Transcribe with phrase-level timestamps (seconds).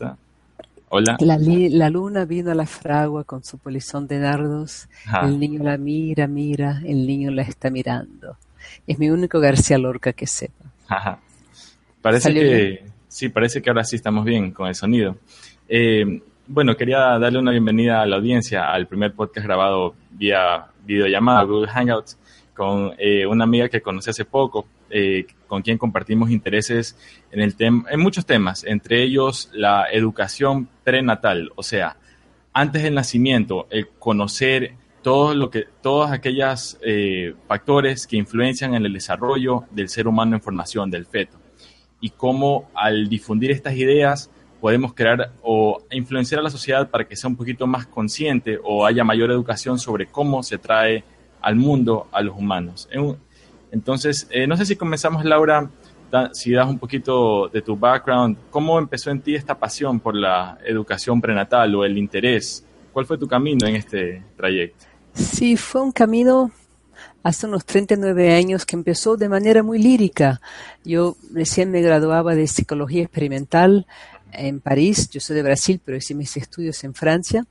[0.00, 0.16] está.
[0.88, 1.16] Hola.
[1.20, 4.88] La, luna vino a la fragua con su polizón de nardos.
[5.22, 8.36] El niño la mira, mira, el niño la está mirando.
[8.86, 10.64] Es mi único García Lorca que sepa.
[12.02, 15.18] Parece que, sí, parece que ahora sí estamos bien con el sonido.
[15.68, 21.42] Eh, bueno, quería darle una bienvenida a la audiencia al primer podcast grabado vía videollamada,
[21.42, 22.18] Google Hangouts,
[22.54, 26.96] con eh, una amiga que conocí hace poco, eh, con quien compartimos intereses
[27.32, 31.96] en, el en muchos temas, entre ellos la educación prenatal, o sea,
[32.52, 38.86] antes del nacimiento, el conocer todo lo que, todos aquellos eh, factores que influencian en
[38.86, 41.36] el desarrollo del ser humano en formación, del feto,
[42.00, 44.30] y cómo al difundir estas ideas
[44.60, 48.86] podemos crear o influenciar a la sociedad para que sea un poquito más consciente o
[48.86, 51.02] haya mayor educación sobre cómo se trae
[51.42, 52.88] al mundo a los humanos.
[53.72, 55.70] Entonces, eh, no sé si comenzamos, Laura,
[56.32, 60.58] si das un poquito de tu background, ¿cómo empezó en ti esta pasión por la
[60.64, 62.64] educación prenatal o el interés?
[62.92, 64.86] ¿Cuál fue tu camino en este trayecto?
[65.14, 66.50] Sí, fue un camino
[67.22, 70.40] hace unos 39 años que empezó de manera muy lírica.
[70.84, 73.86] Yo recién me graduaba de psicología experimental
[74.32, 77.46] en París, yo soy de Brasil, pero hice mis estudios en Francia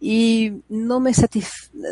[0.00, 1.12] y no me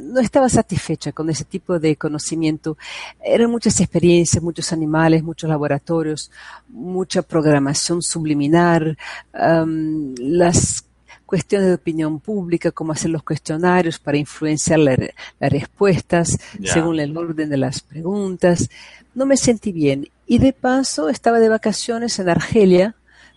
[0.03, 2.77] no estaba satisfecha con ese tipo de conocimiento.
[3.23, 6.31] Eran muchas experiencias, muchos animales, muchos laboratorios,
[6.69, 8.97] mucha programación subliminar,
[9.33, 10.85] las
[11.25, 14.99] cuestiones de opinión pública, cómo hacer los cuestionarios para influenciar las
[15.41, 18.71] respuestas según el orden de las preguntas.
[19.15, 20.09] No me sentí bien.
[20.27, 22.95] Y de paso estaba de vacaciones en Argelia,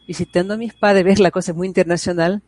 [0.09, 2.41] visitando a mis padres, ves, la cosa es muy internacional,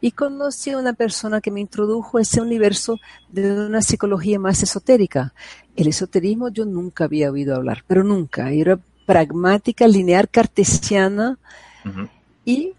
[0.00, 4.62] y conocí a una persona que me introdujo a ese universo de una psicología más
[4.62, 5.34] esotérica.
[5.76, 8.50] El esoterismo yo nunca había oído hablar, pero nunca.
[8.52, 11.38] Era pragmática, lineal, cartesiana.
[12.46, 12.72] y,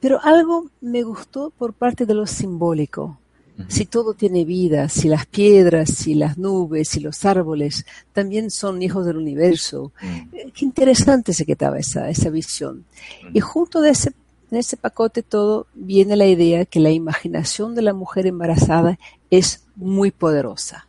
[0.00, 3.20] pero algo me gustó por parte de lo simbólico.
[3.68, 8.82] Si todo tiene vida, si las piedras, si las nubes, si los árboles también son
[8.82, 9.92] hijos del universo.
[10.32, 12.84] Eh, qué interesante se quedaba esa, esa visión.
[13.32, 14.12] Y junto de ese
[14.54, 19.64] en ese pacote todo viene la idea que la imaginación de la mujer embarazada es
[19.74, 20.86] muy poderosa.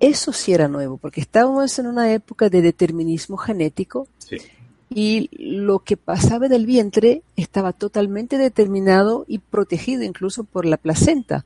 [0.00, 4.08] Eso sí era nuevo, porque estábamos en una época de determinismo genético
[4.90, 10.76] y lo que pasaba en el vientre estaba totalmente determinado y protegido incluso por la
[10.76, 11.44] placenta.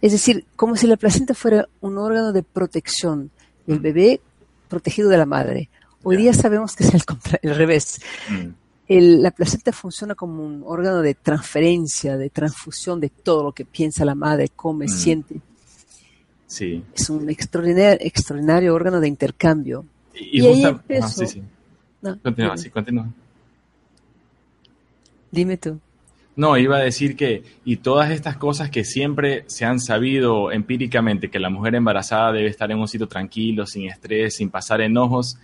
[0.00, 3.30] Es decir, como si la placenta fuera un órgano de protección,
[3.66, 4.20] el bebé
[4.68, 5.68] protegido de la madre.
[6.02, 7.02] Hoy día sabemos que es el,
[7.42, 8.00] el revés.
[8.28, 13.64] Mm la placenta funciona como un órgano de transferencia, de transfusión de todo lo que
[13.64, 14.88] piensa la madre, come, mm.
[14.88, 15.40] siente.
[16.46, 16.84] Sí.
[16.94, 19.84] Es un extraordinario, extraordinario órgano de intercambio.
[20.14, 20.76] Y, y ahí
[21.08, 21.42] sí, sí.
[22.22, 23.06] Continúa, sí, continúa.
[25.30, 25.78] Dime tú.
[26.36, 31.30] No, iba a decir que, y todas estas cosas que siempre se han sabido empíricamente,
[31.30, 35.38] que la mujer embarazada debe estar en un sitio tranquilo, sin estrés, sin pasar enojos,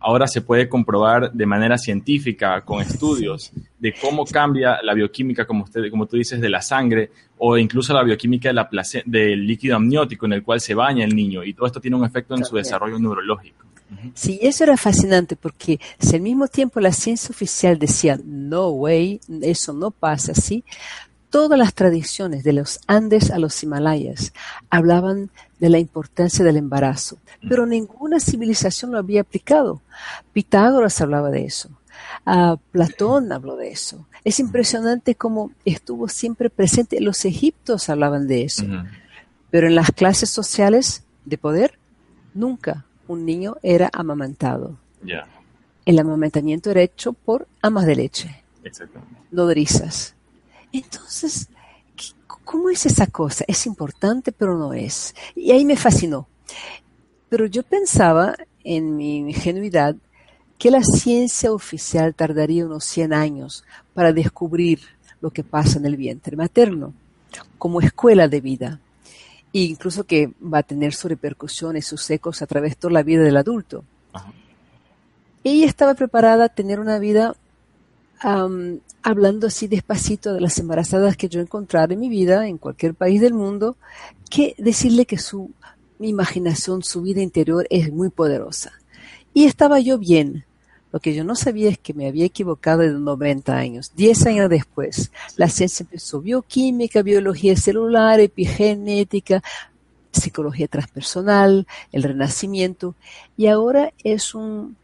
[0.00, 5.64] ahora se puede comprobar de manera científica con estudios de cómo cambia la bioquímica, como,
[5.64, 8.68] usted, como tú dices, de la sangre o incluso la bioquímica de la
[9.04, 12.04] del líquido amniótico en el cual se baña el niño y todo esto tiene un
[12.04, 13.67] efecto en su desarrollo neurológico.
[14.14, 19.20] Sí, eso era fascinante porque si al mismo tiempo la ciencia oficial decía, no way,
[19.42, 20.64] eso no pasa así,
[21.30, 24.32] todas las tradiciones de los Andes a los Himalayas
[24.70, 27.18] hablaban de la importancia del embarazo,
[27.48, 29.82] pero ninguna civilización lo había aplicado.
[30.32, 31.70] Pitágoras hablaba de eso.
[32.24, 34.06] Ah, Platón habló de eso.
[34.24, 37.00] Es impresionante cómo estuvo siempre presente.
[37.00, 38.64] Los egiptos hablaban de eso.
[39.50, 41.78] Pero en las clases sociales de poder,
[42.34, 44.76] nunca un niño era amamantado.
[45.84, 48.42] El amamantamiento era hecho por amas de leche,
[49.30, 50.14] nodrizas.
[50.72, 51.48] Entonces,
[52.44, 53.44] ¿cómo es esa cosa?
[53.48, 55.14] Es importante, pero no es.
[55.34, 56.28] Y ahí me fascinó.
[57.28, 59.96] Pero yo pensaba, en mi ingenuidad,
[60.58, 63.64] que la ciencia oficial tardaría unos 100 años
[63.94, 64.80] para descubrir
[65.20, 66.92] lo que pasa en el vientre materno,
[67.58, 68.80] como escuela de vida,
[69.52, 73.02] e incluso que va a tener sus repercusiones, sus ecos a través de toda la
[73.02, 73.84] vida del adulto.
[75.44, 77.34] Ella estaba preparada a tener una vida
[79.02, 83.20] hablando así despacito de las embarazadas que yo encontrara en mi vida, en cualquier país
[83.20, 83.76] del mundo,
[84.28, 85.50] que decirle que su
[86.00, 88.72] imaginación, su vida interior es muy poderosa.
[89.34, 90.44] Y estaba yo bien.
[90.92, 93.92] Lo que yo no sabía es que me había equivocado de 90 años.
[93.94, 99.42] 10 años después, la ciencia empezó bioquímica, biología celular, epigenética,
[100.12, 102.94] psicología transpersonal, el renacimiento,
[103.36, 104.76] y ahora es un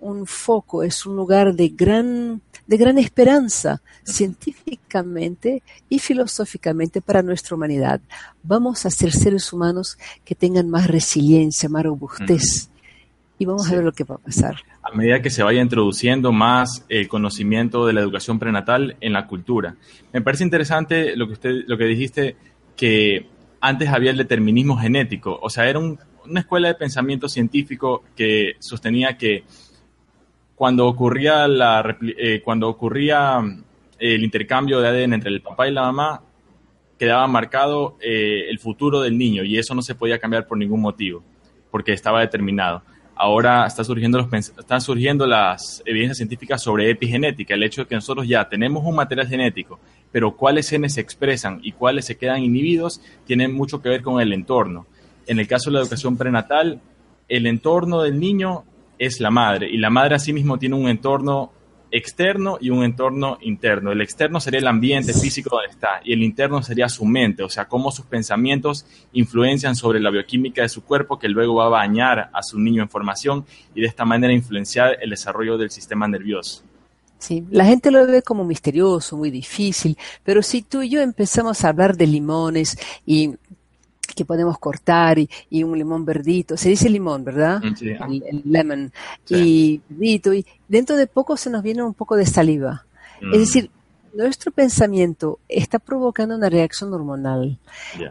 [0.00, 7.56] un foco, es un lugar de gran, de gran esperanza científicamente y filosóficamente para nuestra
[7.56, 8.00] humanidad.
[8.42, 12.68] Vamos a ser seres humanos que tengan más resiliencia, más robustez.
[13.38, 14.56] Y vamos a ver lo que va a pasar.
[14.82, 19.26] A medida que se vaya introduciendo más el conocimiento de la educación prenatal en la
[19.26, 19.76] cultura.
[20.12, 22.36] Me parece interesante lo que usted, lo que dijiste,
[22.76, 23.26] que
[23.60, 25.38] antes había el determinismo genético.
[25.42, 29.44] O sea, era una escuela de pensamiento científico que sostenía que
[30.54, 33.40] cuando ocurría, la, eh, cuando ocurría
[33.98, 36.22] el intercambio de ADN entre el papá y la mamá,
[36.98, 40.80] quedaba marcado eh, el futuro del niño y eso no se podía cambiar por ningún
[40.80, 41.22] motivo,
[41.70, 42.82] porque estaba determinado.
[43.18, 47.94] Ahora está surgiendo los, están surgiendo las evidencias científicas sobre epigenética, el hecho de que
[47.94, 49.80] nosotros ya tenemos un material genético,
[50.12, 54.20] pero cuáles genes se expresan y cuáles se quedan inhibidos tienen mucho que ver con
[54.20, 54.86] el entorno.
[55.26, 56.78] En el caso de la educación prenatal,
[57.26, 58.64] el entorno del niño
[58.98, 61.52] es la madre y la madre asimismo tiene un entorno
[61.90, 63.92] externo y un entorno interno.
[63.92, 67.48] El externo sería el ambiente físico donde está y el interno sería su mente, o
[67.48, 71.70] sea, cómo sus pensamientos influencian sobre la bioquímica de su cuerpo que luego va a
[71.70, 76.08] bañar a su niño en formación y de esta manera influenciar el desarrollo del sistema
[76.08, 76.62] nervioso.
[77.18, 81.64] Sí, la gente lo ve como misterioso, muy difícil, pero si tú y yo empezamos
[81.64, 83.36] a hablar de limones y
[84.14, 85.28] que podemos cortar y,
[85.62, 86.56] un limón verdito.
[86.56, 87.60] Se dice limón, ¿verdad?
[87.62, 87.88] Mm, sí.
[87.88, 88.92] El, lemon.
[89.28, 90.32] Y verdito.
[90.34, 92.84] Y dentro de poco se nos viene un poco de saliva.
[93.20, 93.32] Es mm.
[93.32, 93.70] decir,
[94.14, 97.58] nuestro pensamiento está provocando una reacción hormonal.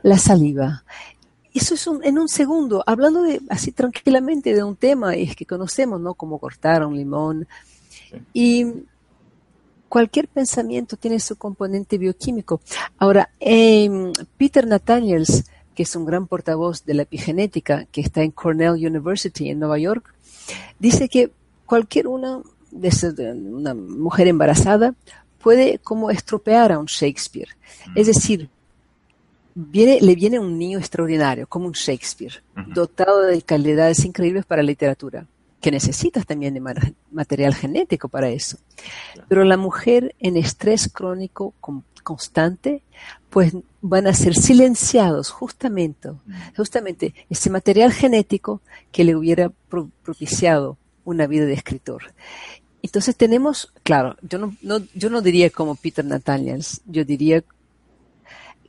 [0.04, 0.84] La saliva.
[1.54, 6.02] Eso es en un segundo, hablando de, así tranquilamente de un tema es que conocemos,
[6.02, 6.14] ¿no?
[6.14, 7.48] Cómo cortar un limón.
[8.34, 8.66] Y
[9.88, 12.60] cualquier pensamiento tiene su componente bioquímico.
[12.98, 18.31] Ahora, em, Peter Nathaniels que es un gran portavoz de la epigenética, que está en
[18.31, 20.13] Cornell University en Nueva York,
[20.80, 21.31] dice que
[21.66, 22.42] cualquier una,
[22.72, 24.95] de una mujer embarazada
[25.39, 27.50] puede como estropear a un Shakespeare.
[27.95, 28.50] Es decir,
[29.54, 34.68] viene, le viene un niño extraordinario, como un Shakespeare, dotado de calidades increíbles para la
[34.68, 35.27] literatura,
[35.62, 38.57] que necesitas también de material genético para eso.
[39.27, 41.54] Pero la mujer en estrés crónico
[42.04, 42.83] constante,
[43.30, 43.54] pues
[43.88, 46.18] van a ser silenciados justamente, mm.
[46.58, 48.62] justamente ese material genético
[48.92, 49.52] que le hubiera
[50.04, 52.14] propiciado una vida de escritor.
[52.82, 54.56] Entonces tenemos, claro, yo no,
[54.94, 57.44] yo no diría como Peter Nathaniels, yo diría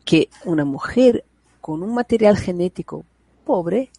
[0.05, 1.25] que una mujer
[1.61, 3.05] con un material genético
[3.45, 3.91] pobre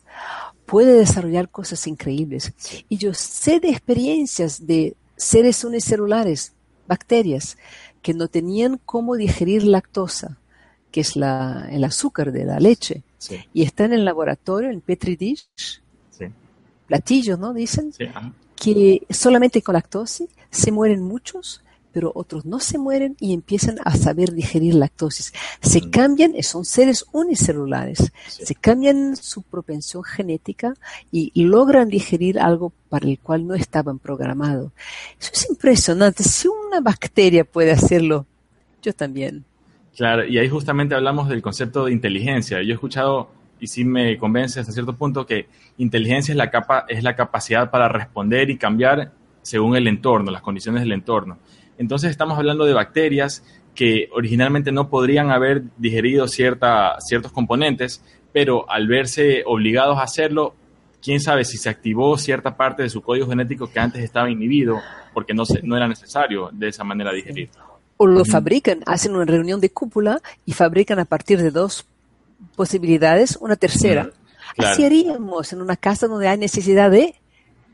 [0.66, 2.54] puede desarrollar cosas increíbles.
[2.90, 6.54] Y yo sé de experiencias de seres unicelulares,
[6.88, 7.58] bacterias,
[8.02, 10.38] que no tenían cómo digerir lactosa,
[10.92, 13.04] que es la, el azúcar de la leche,
[13.54, 15.48] y están en el laboratorio, en Petri dish,
[16.88, 17.54] platillos, ¿no?
[17.54, 17.94] Dicen,
[18.56, 21.62] que solamente con lactosa se mueren muchos,
[21.92, 25.34] pero otros no se mueren y empiezan a saber digerir lactosis.
[25.62, 25.89] Se mm.
[25.89, 30.75] cambian, son seres unicelulares, se cambian su propensión genética
[31.12, 34.72] y logran digerir algo para el cual no estaban programados.
[35.19, 36.24] Eso es impresionante.
[36.24, 38.25] Si una bacteria puede hacerlo,
[38.81, 39.45] yo también.
[39.98, 42.62] Claro, y ahí justamente hablamos del concepto de inteligencia.
[42.62, 45.48] Yo he escuchado, y sí me convence hasta cierto punto, que
[45.80, 49.12] inteligencia es la, capa, es la capacidad para responder y cambiar
[49.42, 51.40] según el entorno, las condiciones del entorno.
[51.80, 58.69] Entonces estamos hablando de bacterias que originalmente no podrían haber digerido cierta, ciertos componentes, pero
[58.69, 60.54] al verse obligados a hacerlo,
[61.02, 64.80] quién sabe si se activó cierta parte de su código genético que antes estaba inhibido
[65.12, 67.50] porque no, se, no era necesario de esa manera digerir.
[67.97, 71.85] O lo fabrican, hacen una reunión de cúpula y fabrican a partir de dos
[72.56, 74.11] posibilidades una tercera.
[74.57, 77.16] Así haríamos en una casa donde hay necesidad de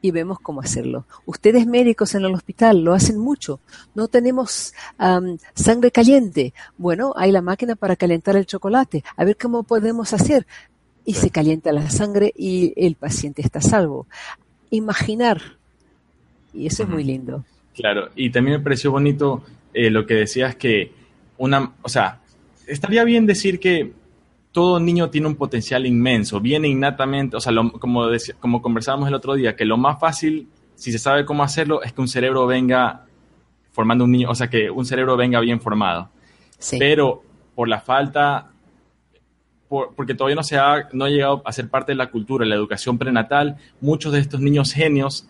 [0.02, 1.06] y vemos cómo hacerlo.
[1.26, 3.62] Ustedes médicos en el hospital lo hacen mucho.
[3.96, 4.74] No tenemos
[5.56, 6.54] sangre caliente.
[6.78, 9.04] Bueno, hay la máquina para calentar el chocolate.
[9.16, 10.46] A ver cómo podemos hacer.
[11.06, 14.08] Y se calienta la sangre y el paciente está salvo.
[14.70, 15.42] Imaginar.
[16.54, 17.46] Y eso es muy lindo.
[17.74, 20.92] Claro, y también me pareció bonito eh, lo que decías que
[21.38, 22.22] una, o sea,
[22.68, 23.94] estaría bien decir que
[24.52, 28.08] todo niño tiene un potencial inmenso, viene innatamente, o sea, como,
[28.40, 31.92] como conversábamos el otro día, que lo más fácil, si se sabe cómo hacerlo, es
[31.92, 33.06] que un cerebro venga
[33.72, 36.10] formando un niño, o sea, que un cerebro venga bien formado.
[36.78, 37.24] Pero
[37.56, 38.52] por la falta,
[39.96, 42.56] porque todavía no se ha, no ha llegado a ser parte de la cultura, la
[42.56, 45.28] educación prenatal, muchos de estos niños genios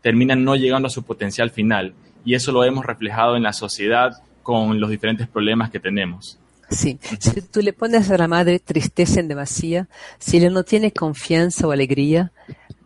[0.00, 1.92] terminan no llegando a su potencial final.
[2.24, 6.38] Y eso lo hemos reflejado en la sociedad con los diferentes problemas que tenemos.
[6.70, 10.92] Sí, si tú le pones a la madre tristeza en demasía, si ella no tiene
[10.92, 12.30] confianza o alegría,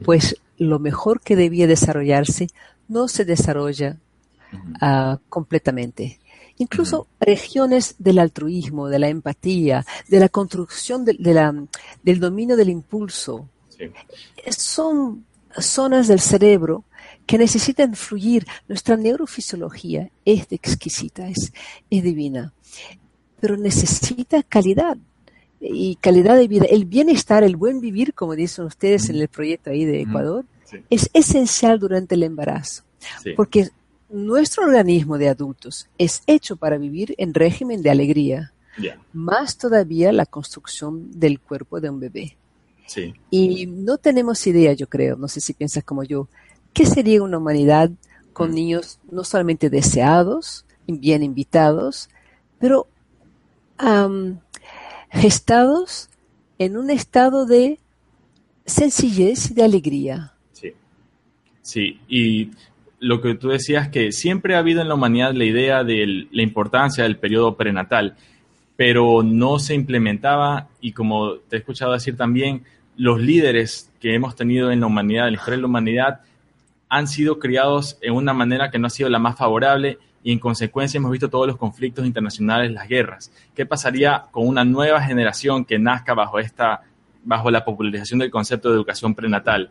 [0.05, 2.49] pues lo mejor que debía desarrollarse
[2.89, 3.97] no se desarrolla
[4.81, 6.19] uh, completamente.
[6.57, 11.55] Incluso regiones del altruismo, de la empatía, de la construcción de, de la,
[12.03, 13.91] del dominio del impulso, sí.
[14.51, 15.27] son
[15.59, 16.85] zonas del cerebro
[17.27, 18.47] que necesitan fluir.
[18.69, 21.53] Nuestra neurofisiología es exquisita, es,
[21.91, 22.53] es divina,
[23.41, 24.97] pero necesita calidad
[25.61, 26.67] y calidad de vida.
[26.69, 30.79] El bienestar, el buen vivir, como dicen ustedes en el proyecto ahí de Ecuador, sí.
[30.91, 32.85] es esencial durante el embarazo,
[33.23, 33.33] sí.
[33.37, 33.71] porque
[34.11, 38.99] nuestro organismo de adultos es hecho para vivir en régimen de alegría, yeah.
[39.13, 42.37] más todavía la construcción del cuerpo de un bebé.
[42.87, 43.15] Sí.
[43.31, 46.29] Y no tenemos idea, yo creo, no sé si piensas como yo,
[46.75, 47.91] ¿qué sería una humanidad
[48.33, 52.11] con niños no solamente deseados, bien invitados,
[52.59, 52.89] pero
[55.11, 56.11] gestados
[56.59, 57.79] en un estado de
[58.67, 60.33] sencillez y de alegría?
[60.53, 60.73] Sí,
[61.63, 62.51] sí, y
[62.99, 66.43] lo que tú decías, que siempre ha habido en la humanidad la idea de la
[66.43, 68.17] importancia del periodo prenatal,
[68.77, 72.65] pero no se implementaba y como te he escuchado decir también,
[72.97, 76.21] los líderes que hemos tenido en la humanidad, en la historia de la humanidad,
[76.95, 80.39] han sido criados en una manera que no ha sido la más favorable y en
[80.39, 83.33] consecuencia hemos visto todos los conflictos internacionales, las guerras.
[83.53, 86.83] ¿Qué pasaría con una nueva generación que nazca bajo esta
[87.25, 89.71] bajo la popularización del concepto de educación prenatal?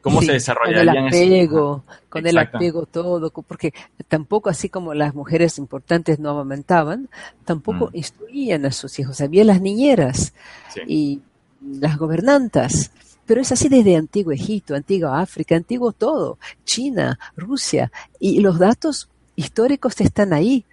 [0.00, 3.72] ¿Cómo sí, se desarrollarían Con el apego, con el apego todo, porque
[4.08, 7.08] tampoco así como las mujeres importantes no amamantaban,
[7.44, 7.96] tampoco mm.
[7.96, 9.20] instruían a sus hijos.
[9.20, 10.34] Había las niñeras
[10.74, 10.80] sí.
[10.88, 11.22] y
[11.62, 12.90] las gobernantas.
[13.26, 17.90] Pero es así desde antiguo Egipto, antiguo África, antiguo todo, China, Rusia,
[18.20, 20.64] y los datos históricos están ahí.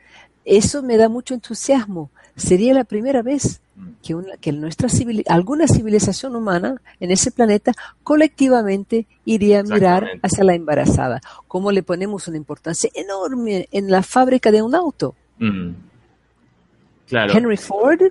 [0.43, 2.09] Eso me da mucho entusiasmo.
[2.35, 3.61] Sería la primera vez
[4.03, 10.19] que, una, que nuestra civil, alguna civilización humana en ese planeta colectivamente iría a mirar
[10.21, 11.21] hacia la embarazada.
[11.47, 15.15] ¿Cómo le ponemos una importancia enorme en la fábrica de un auto?
[15.39, 15.71] Mm.
[17.07, 17.33] Claro.
[17.33, 18.01] Henry Ford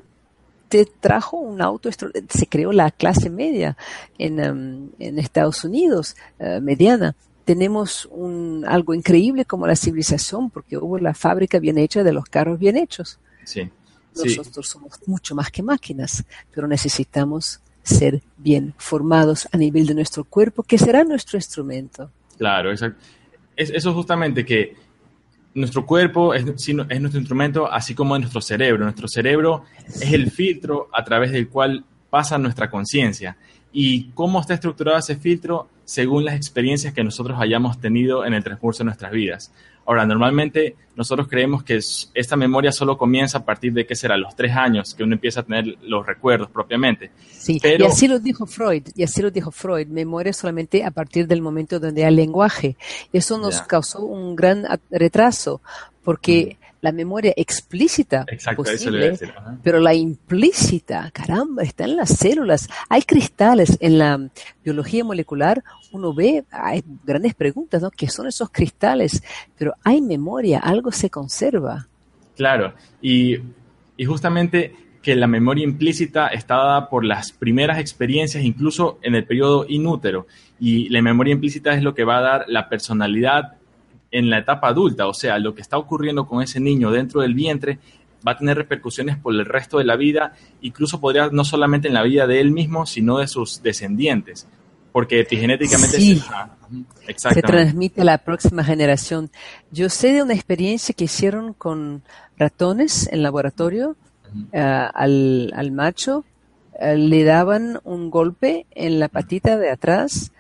[0.71, 3.77] te trajo un auto, se creó la clase media
[4.19, 7.17] en, um, en Estados Unidos, uh, mediana.
[7.45, 12.27] Tenemos un, algo increíble como la civilización, porque hubo la fábrica bien hecha de los
[12.27, 13.19] carros bien hechos.
[13.45, 13.69] Sí.
[14.15, 14.73] Nosotros sí.
[14.73, 16.25] somos mucho más que máquinas,
[16.55, 22.13] pero necesitamos ser bien formados a nivel de nuestro cuerpo, que será nuestro instrumento.
[22.39, 23.03] Claro, exacto.
[23.57, 24.77] Es, eso justamente que
[25.55, 28.85] nuestro cuerpo es, es, nuestro instrumento, así como nuestro cerebro.
[28.85, 33.37] Nuestro cerebro es el filtro a través del cual pasa nuestra conciencia.
[33.73, 38.45] Y cómo está estructurado ese filtro según las experiencias que nosotros hayamos tenido en el
[38.45, 39.53] transcurso de nuestras vidas.
[39.91, 41.81] Ahora, normalmente nosotros creemos que
[42.15, 45.41] esta memoria solo comienza a partir de, ¿qué será?, los tres años, que uno empieza
[45.41, 47.11] a tener los recuerdos propiamente.
[47.33, 50.93] Sí, Pero, y así lo dijo Freud, y así lo dijo Freud, memoria solamente a
[50.93, 52.77] partir del momento donde hay lenguaje.
[53.13, 55.61] Eso nos causó un gran retraso,
[56.05, 59.33] porque mm la memoria explícita Exacto, posible, decir,
[59.63, 62.69] pero la implícita, caramba, está en las células.
[62.89, 64.31] Hay cristales en la
[64.65, 67.91] biología molecular, uno ve, hay grandes preguntas, ¿no?
[67.91, 69.23] ¿Qué son esos cristales?
[69.59, 71.87] Pero hay memoria, algo se conserva.
[72.37, 73.37] Claro, y,
[73.97, 79.25] y justamente que la memoria implícita está dada por las primeras experiencias, incluso en el
[79.25, 80.27] periodo inútero.
[80.59, 83.55] Y la memoria implícita es lo que va a dar la personalidad
[84.11, 87.35] en la etapa adulta, o sea, lo que está ocurriendo con ese niño dentro del
[87.35, 87.79] vientre
[88.27, 91.95] va a tener repercusiones por el resto de la vida, incluso podría no solamente en
[91.95, 94.47] la vida de él mismo, sino de sus descendientes,
[94.93, 96.23] porque epigenéticamente sí,
[97.07, 99.31] se, se transmite a la próxima generación.
[99.71, 102.03] Yo sé de una experiencia que hicieron con
[102.37, 104.89] ratones en laboratorio, uh -huh.
[104.89, 106.25] uh, al, al, macho
[106.75, 110.33] uh, le daban un golpe en la patita de atrás,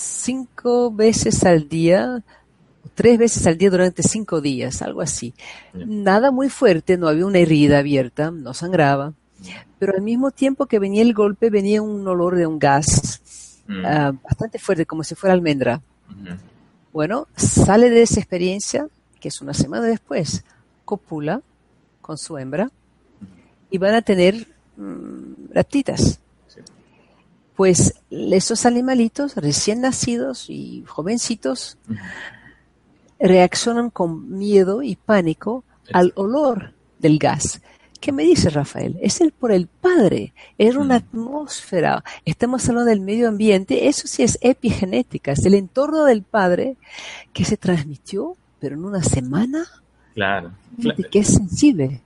[0.00, 2.22] cinco veces al día,
[2.94, 5.34] tres veces al día durante cinco días, algo así.
[5.74, 9.12] Nada muy fuerte, no había una herida abierta, no sangraba,
[9.78, 13.84] pero al mismo tiempo que venía el golpe venía un olor de un gas mm.
[13.84, 15.82] uh, bastante fuerte, como si fuera almendra.
[16.08, 16.28] Mm.
[16.92, 18.88] Bueno, sale de esa experiencia,
[19.20, 20.44] que es una semana después,
[20.84, 21.42] copula
[22.00, 22.70] con su hembra
[23.70, 26.20] y van a tener mmm, ratitas
[27.60, 31.98] pues esos animalitos recién nacidos y jovencitos uh -huh.
[33.20, 35.62] reaccionan con miedo y pánico
[35.92, 37.60] al olor del gas.
[38.00, 38.96] ¿Qué me dice Rafael?
[39.02, 44.22] Es el por el padre, es una atmósfera, estamos hablando del medio ambiente, eso sí
[44.22, 46.78] es epigenética, es el entorno del padre
[47.34, 49.66] que se transmitió, pero en una semana,
[50.14, 51.04] claro, claro.
[51.10, 52.00] que es sensible.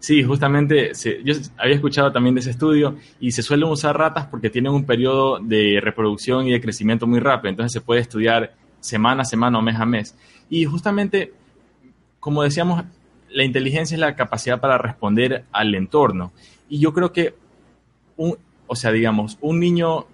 [0.00, 0.92] Sí, justamente
[1.24, 4.84] yo había escuchado también de ese estudio y se suelen usar ratas porque tienen un
[4.84, 9.58] periodo de reproducción y de crecimiento muy rápido, entonces se puede estudiar semana a semana
[9.58, 10.16] o mes a mes.
[10.48, 11.32] Y justamente,
[12.20, 12.84] como decíamos,
[13.30, 16.32] la inteligencia es la capacidad para responder al entorno.
[16.68, 17.34] Y yo creo que,
[18.16, 18.36] un,
[18.66, 20.06] o sea, digamos, un niño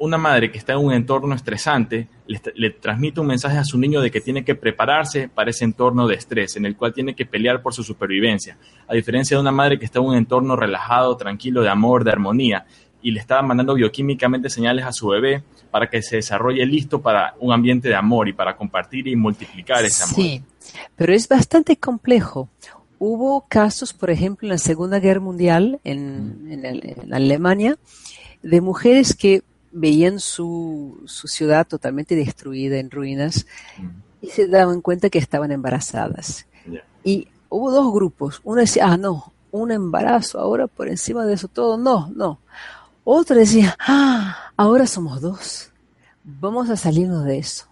[0.00, 4.00] una madre que está en un entorno estresante le, transmite un mensaje a su niño
[4.00, 7.26] de que tiene que prepararse para ese entorno de estrés, en el cual tiene que
[7.26, 8.56] pelear por su supervivencia,
[8.88, 12.12] a diferencia de una madre que está en un entorno relajado, tranquilo, de amor, de
[12.12, 12.64] armonía,
[13.02, 17.34] y le está mandando bioquímicamente señales a su bebé para que se desarrolle listo para
[17.38, 20.14] un ambiente de amor y para compartir y multiplicar ese amor.
[20.14, 20.42] Sí,
[20.96, 22.48] pero es bastante complejo.
[22.98, 27.76] Hubo casos, por ejemplo, en la Segunda Guerra Mundial en, en Alemania,
[28.42, 33.46] de mujeres que veían su, su ciudad totalmente destruida, en ruinas,
[34.20, 36.46] y se daban cuenta que estaban embarazadas.
[37.02, 38.40] Y hubo dos grupos.
[38.44, 41.76] Uno decía, ah, no, un embarazo ahora por encima de eso todo.
[41.78, 42.40] No, no.
[43.04, 45.70] Otro decía, ah, ahora somos dos.
[46.22, 47.66] Vamos a salirnos de eso.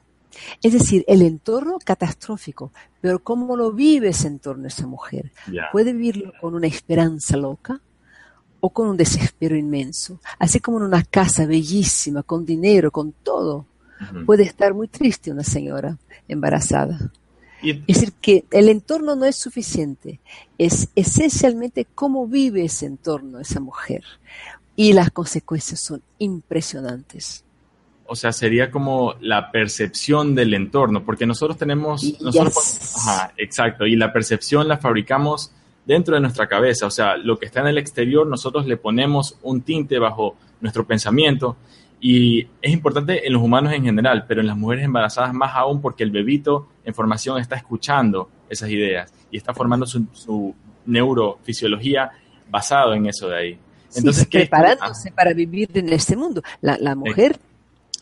[0.63, 5.33] Es decir, el entorno catastrófico, pero cómo lo vive ese entorno esa mujer.
[5.73, 7.81] Puede vivirlo con una esperanza loca
[8.61, 13.67] o con un desespero inmenso, así como en una casa bellísima, con dinero, con todo.
[14.27, 15.99] Puede estar muy triste una señora
[16.29, 17.11] embarazada.
[17.63, 20.21] es decir, que el entorno no es suficiente,
[20.57, 24.05] es esencialmente cómo vive ese entorno esa mujer.
[24.77, 27.45] Y las consecuencias son impresionantes.
[28.07, 32.05] O sea, sería como la percepción del entorno, porque nosotros tenemos...
[32.21, 35.53] Nosotros, ajá, exacto, y la percepción la fabricamos
[35.89, 36.87] dentro de nuestra cabeza.
[36.87, 40.87] O sea, lo que está en el exterior, nosotros le ponemos un tinte bajo nuestro
[40.87, 41.57] pensamiento
[41.99, 45.81] y es importante en los humanos en general, pero en las mujeres embarazadas más aún
[45.81, 50.55] porque el bebito en formación está escuchando esas ideas y está formando su,
[50.85, 52.11] neurofisiología
[52.51, 53.59] basado en eso de ahí.
[53.95, 56.43] Entonces, preparándose para vivir en este mundo.
[56.61, 57.39] La, mujer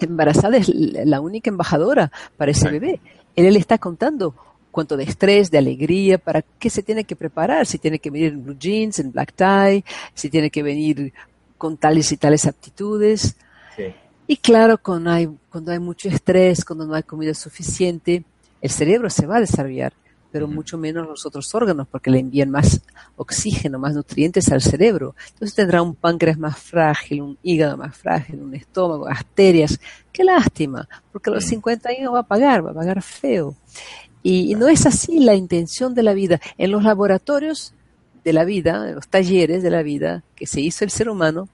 [0.01, 3.01] embarazada es la única embajadora para ese bebé.
[3.37, 4.35] Él le está contando
[4.77, 8.35] cuánto de estrés, de alegría, para qué se tiene que preparar, si tiene que venir
[8.35, 11.15] en blue jeans, en black tie, si tiene que venir
[11.57, 13.37] con tales y tales aptitudes.
[14.27, 18.23] Y claro, cuando hay, cuando hay mucho estrés, cuando no hay comida suficiente,
[18.61, 19.95] el cerebro se va a desarrollar,
[20.31, 22.83] pero mucho menos los otros órganos, porque le envían más
[23.17, 25.15] oxígeno, más nutrientes al cerebro.
[25.31, 29.81] Entonces tendrá un páncreas más frágil, un hígado más frágil, un estómago, arterias.
[30.13, 33.55] Qué lástima, porque a los 50 años va a pagar, va a pagar feo.
[34.29, 36.41] Y, no es así la intención de la vida.
[36.59, 37.75] En los laboratorios
[38.25, 41.49] de la vida, en los talleres de la vida que se hizo el ser humano,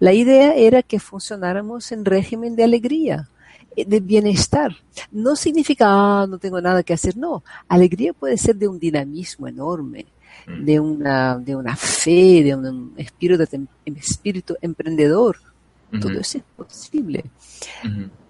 [0.00, 3.28] la idea era que funcionáramos en régimen de alegría,
[3.76, 4.74] eh, de bienestar.
[5.12, 7.44] No significa, ah, no tengo nada que hacer, no.
[7.68, 10.06] Alegría puede ser de un dinamismo enorme,
[10.48, 10.64] mm.
[10.64, 13.44] de una, de una fe, de un espíritu,
[13.84, 15.36] espíritu emprendedor.
[16.00, 17.24] Todo eso es posible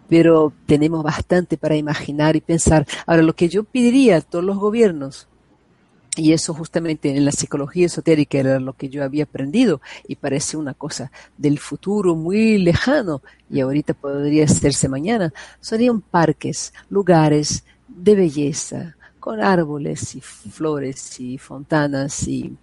[0.08, 2.86] pero tenemos bastante para imaginar y pensar.
[3.06, 5.28] Ahora, lo que yo pediría a todos los gobiernos,
[6.16, 10.56] y eso justamente en la psicología esotérica era lo que yo había aprendido y parece
[10.56, 18.16] una cosa del futuro muy lejano y ahorita podría hacerse mañana, serían parques, lugares de
[18.16, 22.56] belleza, con árboles y flores y fontanas y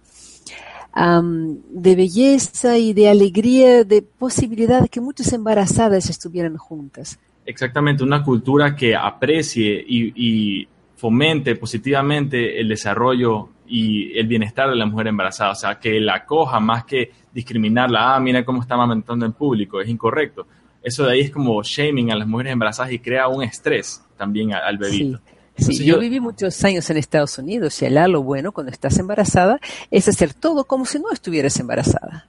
[1.70, 7.18] de belleza y de alegría, de posibilidad de que muchas embarazadas estuvieran juntas.
[7.46, 14.86] Exactamente, una cultura que aprecie y, fomente positivamente el desarrollo y el bienestar de la
[14.86, 19.26] mujer embarazada, o sea, que la acoja más que discriminarla, ah, mira cómo está amamentando
[19.26, 20.46] en público, es incorrecto.
[20.82, 24.54] Eso de ahí es como shaming a las mujeres embarazadas y crea un estrés también
[24.54, 25.20] al bebito.
[25.58, 25.84] Sí.
[25.84, 30.08] yo, viví muchos años en Estados Unidos y allá lo bueno cuando estás embarazada es
[30.08, 32.26] hacer todo como si no estuvieras embarazada.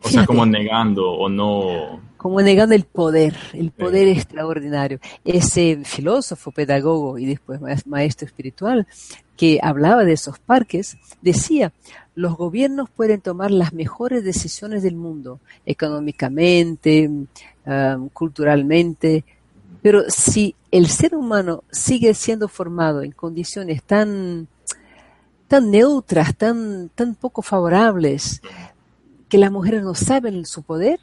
[0.00, 4.98] O sea, como negando o no como negando el poder, el poder extraordinario.
[5.26, 8.86] Ese filósofo, pedagogo y después maestro espiritual
[9.36, 11.74] que hablaba de esos parques, decía,
[12.14, 17.10] los gobiernos pueden tomar las mejores decisiones del mundo, económicamente,
[18.14, 19.26] culturalmente,
[19.82, 24.48] pero si el ser humano sigue siendo formado en condiciones tan,
[25.46, 28.40] tan neutras, tan, tan poco favorables,
[29.28, 31.00] que las mujeres no saben su poder,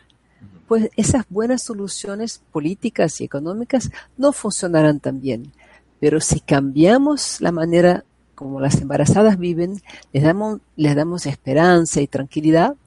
[0.71, 5.51] pues esas buenas soluciones políticas y económicas no funcionarán tan bien.
[5.99, 8.05] Pero si cambiamos la manera
[8.36, 9.81] como las embarazadas viven,
[10.13, 12.77] les damos, les damos esperanza y tranquilidad,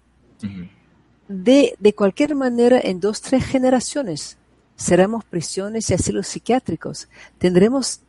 [1.29, 4.39] de, de cualquier manera en dos, tres generaciones
[4.77, 7.11] seremos prisiones y asilos psiquiátricos.
[7.37, 8.01] Tendremos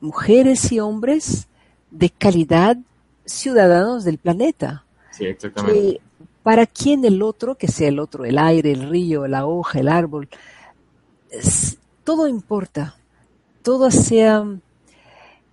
[0.00, 1.46] mujeres y hombres
[1.90, 2.78] de calidad
[3.26, 4.86] ciudadanos del planeta.
[5.10, 6.00] Sí, exactamente.
[6.48, 9.86] Para quién el otro, que sea el otro, el aire, el río, la hoja, el
[9.86, 10.30] árbol,
[12.04, 12.96] todo importa,
[13.62, 14.46] todo sea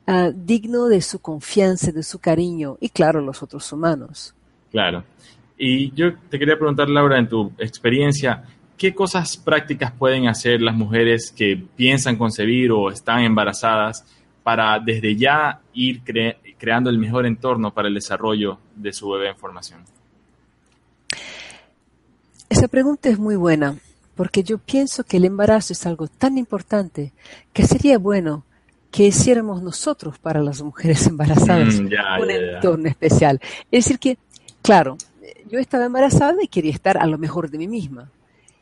[0.07, 4.33] ah, digno de su confianza, de su cariño y claro, los otros humanos.
[4.71, 5.03] Claro.
[5.57, 8.45] Y yo te quería preguntar, Laura, en tu experiencia,
[8.77, 14.05] ¿qué cosas prácticas pueden hacer las mujeres que piensan concebir o están embarazadas
[14.43, 16.03] para desde ya ir
[16.57, 19.94] creando el mejor entorno para el desarrollo de su bebé en formación?
[22.49, 23.77] Esa pregunta es muy buena,
[24.15, 27.13] porque yo pienso que el embarazo es algo tan importante
[27.53, 28.43] que sería bueno
[28.91, 31.89] que hiciéramos nosotros para las mujeres embarazadas mm,
[32.21, 33.39] un entorno especial.
[33.71, 34.17] Es decir, que,
[34.61, 34.97] claro,
[35.49, 38.09] yo estaba embarazada y quería estar a lo mejor de mí misma.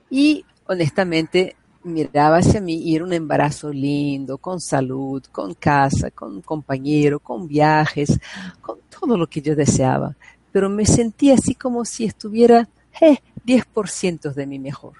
[0.09, 6.41] Y honestamente miraba hacia mí y era un embarazo lindo, con salud, con casa, con
[6.41, 8.19] compañero, con viajes,
[8.61, 10.15] con todo lo que yo deseaba.
[10.51, 12.69] Pero me sentía así como si estuviera
[13.01, 14.93] eh, 10% de mi mejor.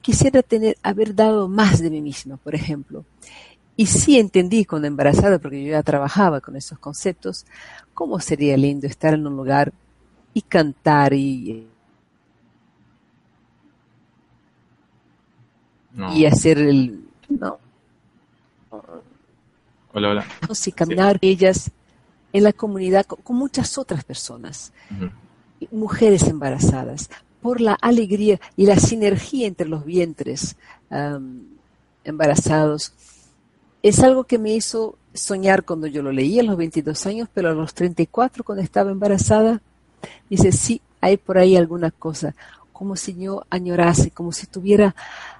[0.00, 3.04] Quisiera tener, haber dado más de mí misma, por ejemplo.
[3.76, 7.44] Y sí entendí cuando embarazada, porque yo ya trabajaba con esos conceptos,
[7.92, 9.72] cómo sería lindo estar en un lugar
[10.32, 11.66] y cantar y,
[16.14, 17.04] y hacer el...
[17.28, 17.58] No.
[19.92, 20.26] Hola, hola.
[20.66, 21.70] Y caminar ellas
[22.32, 24.72] en la comunidad con, muchas otras personas,
[25.70, 27.10] mujeres embarazadas,
[27.42, 30.56] por la alegría y la sinergia entre los vientres
[32.04, 32.92] embarazados.
[33.82, 37.50] Es algo que me hizo soñar cuando yo lo leí a los 22 años, pero
[37.50, 39.60] a los 34 cuando estaba embarazada,
[40.28, 42.34] Dice, sí, hay por ahí alguna cosa,
[42.72, 44.94] como si yo añorase, como si tuviera,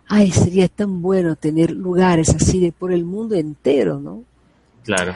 [0.06, 4.22] ay, sería tan bueno tener lugares así de por el mundo entero, ¿no?
[4.84, 5.14] Claro.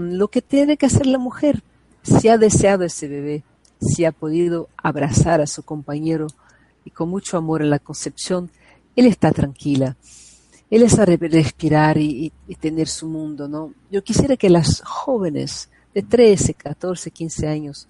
[0.00, 1.62] lo que tiene que hacer la mujer,
[2.02, 3.44] si ha deseado ese bebé,
[3.82, 6.28] si ha podido abrazar a su compañero
[6.84, 8.50] y con mucho amor en la concepción,
[8.96, 9.96] él está tranquila.
[10.70, 13.74] Él es a respirar y, y, tener su mundo, ¿no?
[13.90, 17.88] Yo quisiera que las jóvenes de 13, 14, 15 años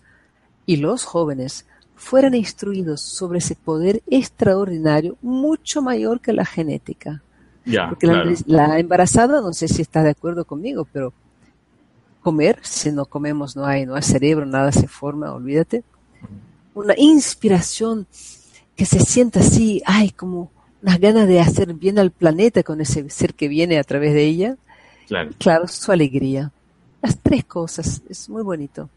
[0.67, 7.23] y los jóvenes fueran instruidos sobre ese poder extraordinario mucho mayor que la genética.
[7.89, 8.09] Porque
[8.47, 11.13] la, embarazada, no sé si está de acuerdo conmigo, pero
[12.23, 15.83] comer, si no comemos no hay, no hay cerebro, nada se forma, olvídate.
[16.75, 18.07] Una inspiración
[18.77, 20.51] que se sienta así, ay, como
[20.83, 24.25] unas ganas de hacer bien al planeta con ese ser que viene a través de
[24.25, 24.57] ella.
[25.07, 25.31] Claro.
[25.39, 26.51] Claro, su alegría.
[27.03, 28.89] Las tres cosas, es muy bonito.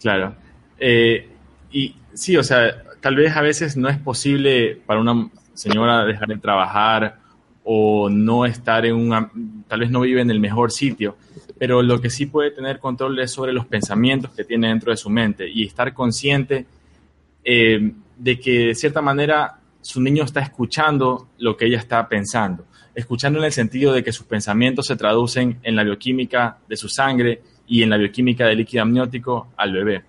[0.00, 0.34] Claro.
[0.78, 1.28] Eh,
[1.72, 6.28] y sí, o sea, tal vez a veces no es posible para una señora dejar
[6.28, 7.18] de trabajar
[7.64, 11.16] o no estar en un, tal vez no vive en el mejor sitio,
[11.60, 14.96] pero lo que sí puede tener control es sobre los pensamientos que tiene dentro de
[14.96, 16.64] su mente y estar consciente
[17.44, 22.64] eh, de que de cierta manera su niño está escuchando lo que ella está pensando,
[22.94, 26.88] escuchando en el sentido de que sus pensamientos se traducen en la bioquímica de su
[26.88, 30.04] sangre y en la bioquímica del líquido amniótico al bebé.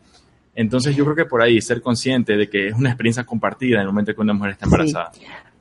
[0.56, 3.82] Entonces yo creo que por ahí ser consciente de que es una experiencia compartida en
[3.82, 5.12] el momento que una mujer está embarazada.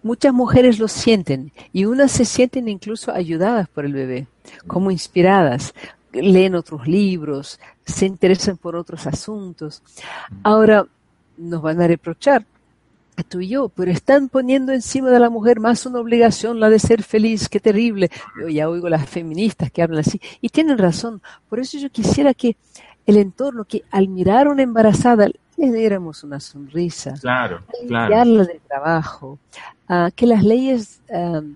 [0.02, 4.26] Muchas mujeres lo sienten y unas se sienten incluso ayudadas por el bebé,
[4.66, 5.74] como inspiradas,
[6.12, 9.82] leen otros libros, se interesan por otros asuntos.
[10.42, 10.86] Ahora
[11.36, 12.46] nos van a reprochar
[13.16, 16.70] a tú y yo, pero están poniendo encima de la mujer más una obligación, la
[16.70, 18.10] de ser feliz, qué terrible.
[18.40, 21.20] Yo ya oigo las feministas que hablan así y tienen razón.
[21.48, 22.56] Por eso yo quisiera que
[23.06, 25.28] el entorno, que al mirar una embarazada
[25.60, 28.46] le diéramos una sonrisa, claro, claro.
[28.46, 29.38] de trabajo,
[30.16, 31.02] que las leyes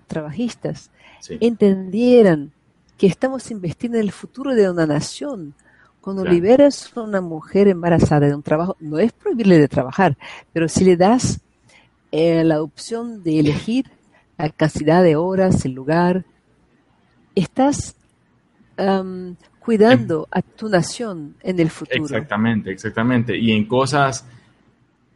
[0.07, 0.91] trabajistas
[1.39, 2.51] entendieran
[2.97, 5.53] que estamos investiendo en el futuro de una nación.
[6.01, 10.15] Cuando liberas a una mujer embarazada de un trabajo, no es prohibirle de trabajar,
[10.53, 11.39] pero si le das
[12.11, 13.91] eh, la opción de elegir
[14.37, 16.25] la cantidad de horas, el lugar,
[17.33, 17.95] estás
[19.65, 22.03] cuidando a tu nación en el futuro.
[22.03, 23.35] Exactamente, exactamente.
[23.35, 24.27] Y en cosas,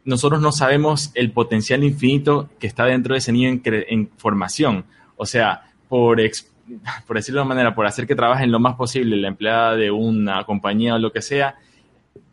[0.04, 4.84] nosotros no sabemos el potencial infinito que está dentro de ese niño en, formación.
[5.16, 6.20] O sea, por,
[7.06, 9.92] por decirlo de una manera, por hacer que trabajen lo más posible la empleada de
[9.92, 11.54] una compañía o lo que sea,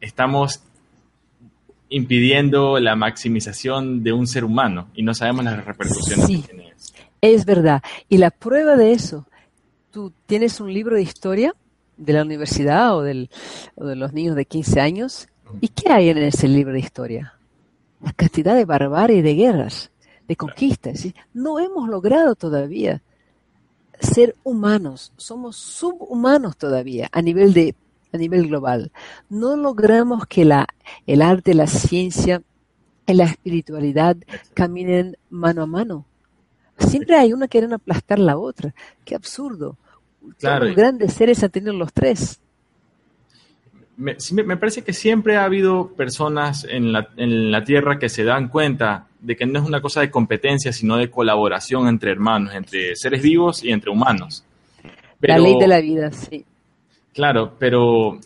[0.01, 0.63] estamos
[1.89, 6.93] impidiendo la maximización de un ser humano y no sabemos las repercusiones que tiene eso.
[7.21, 7.83] Es verdad.
[8.09, 9.27] Y la prueba de eso,
[9.91, 11.53] tú tienes un libro de historia
[11.97, 13.29] de la universidad o, del,
[13.75, 15.27] de los niños de 15 años.
[15.61, 17.33] ¿Y qué hay en ese libro de historia?
[18.01, 19.91] La cantidad de barbarie, de guerras,
[20.27, 21.07] de conquistas.
[21.33, 23.01] No hemos logrado todavía
[23.99, 25.11] ser humanos.
[25.17, 27.75] Somos subhumanos todavía a nivel de
[28.13, 28.91] a nivel global.
[29.29, 30.67] No logramos que la,
[31.05, 32.41] el arte, la ciencia
[33.05, 34.17] y la espiritualidad
[34.53, 36.05] caminen mano a mano.
[36.77, 38.73] Siempre hay una que quiere aplastar la otra.
[39.03, 39.77] Qué absurdo.
[40.39, 40.65] Claro.
[40.65, 42.39] Los grandes seres han tenido los tres.
[43.97, 48.23] Me, me, parece que siempre ha habido personas en la, en la Tierra que se
[48.23, 52.53] dan cuenta de que no es una cosa de competencia, sino de colaboración entre hermanos,
[52.53, 54.43] entre seres vivos y entre humanos.
[55.21, 56.45] la ley de la vida, sí.
[57.13, 58.19] Claro, pero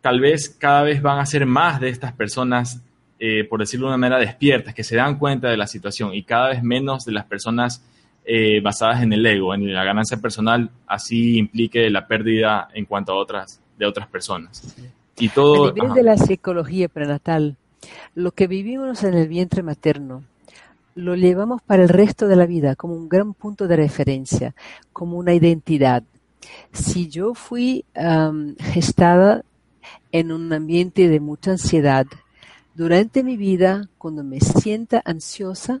[0.00, 2.80] tal vez cada vez van a ser más de estas personas,
[3.20, 6.24] eh, por decirlo de una manera, despiertas, que se dan cuenta de la situación y
[6.24, 7.84] cada vez menos de las personas
[8.26, 13.12] eh, basadas en el ego, en la ganancia personal, así implique la pérdida en cuanto
[13.12, 14.76] a otras, de otras personas.
[15.18, 17.56] Y todo, a nivel de la psicología prenatal,
[18.14, 20.24] lo que vivimos en el vientre materno
[20.94, 24.54] lo llevamos para el resto de la vida como un gran punto de referencia,
[24.92, 26.02] como una identidad.
[26.72, 27.84] Si yo fui
[28.58, 29.42] gestada
[30.10, 32.06] en un ambiente de mucha ansiedad,
[32.74, 35.80] durante mi vida, cuando me sienta ansiosa.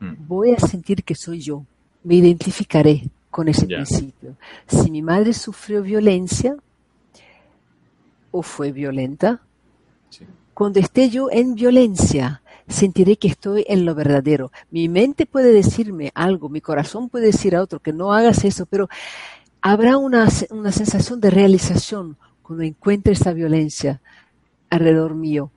[0.00, 1.64] Voy a sentir que soy yo.
[2.02, 4.36] Me identificaré con ese principio.
[4.66, 6.56] Si mi madre sufrió violencia
[8.30, 9.40] o fue violenta,
[10.54, 14.52] cuando esté yo en violencia, sentiré que estoy en lo verdadero.
[14.70, 18.66] Mi mente puede decirme algo, mi corazón puede decir a otro que no hagas eso,
[18.66, 18.88] pero
[19.60, 24.00] habrá una, sensación de realización cuando encuentre esa violencia
[24.70, 25.50] alrededor mío,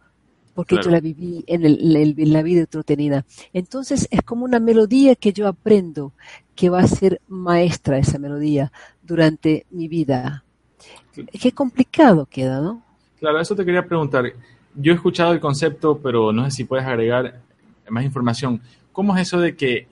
[0.59, 3.23] porque yo la viví en, en la vida entretenida.
[3.53, 6.11] Entonces es como una melodía que yo aprendo,
[6.53, 10.43] que va a ser maestra esa melodía durante mi vida.
[11.39, 12.83] Qué complicado queda, ¿no?
[13.19, 14.33] Claro, eso te quería preguntar
[14.75, 17.39] yo he escuchado el concepto, pero no sé si puedes agregar
[17.87, 18.61] más información.
[18.91, 19.87] ¿Cómo es eso de que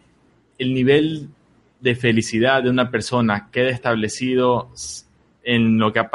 [0.57, 1.29] el nivel
[1.79, 4.69] de felicidad de una persona quede establecido
[5.43, 6.05] en lo que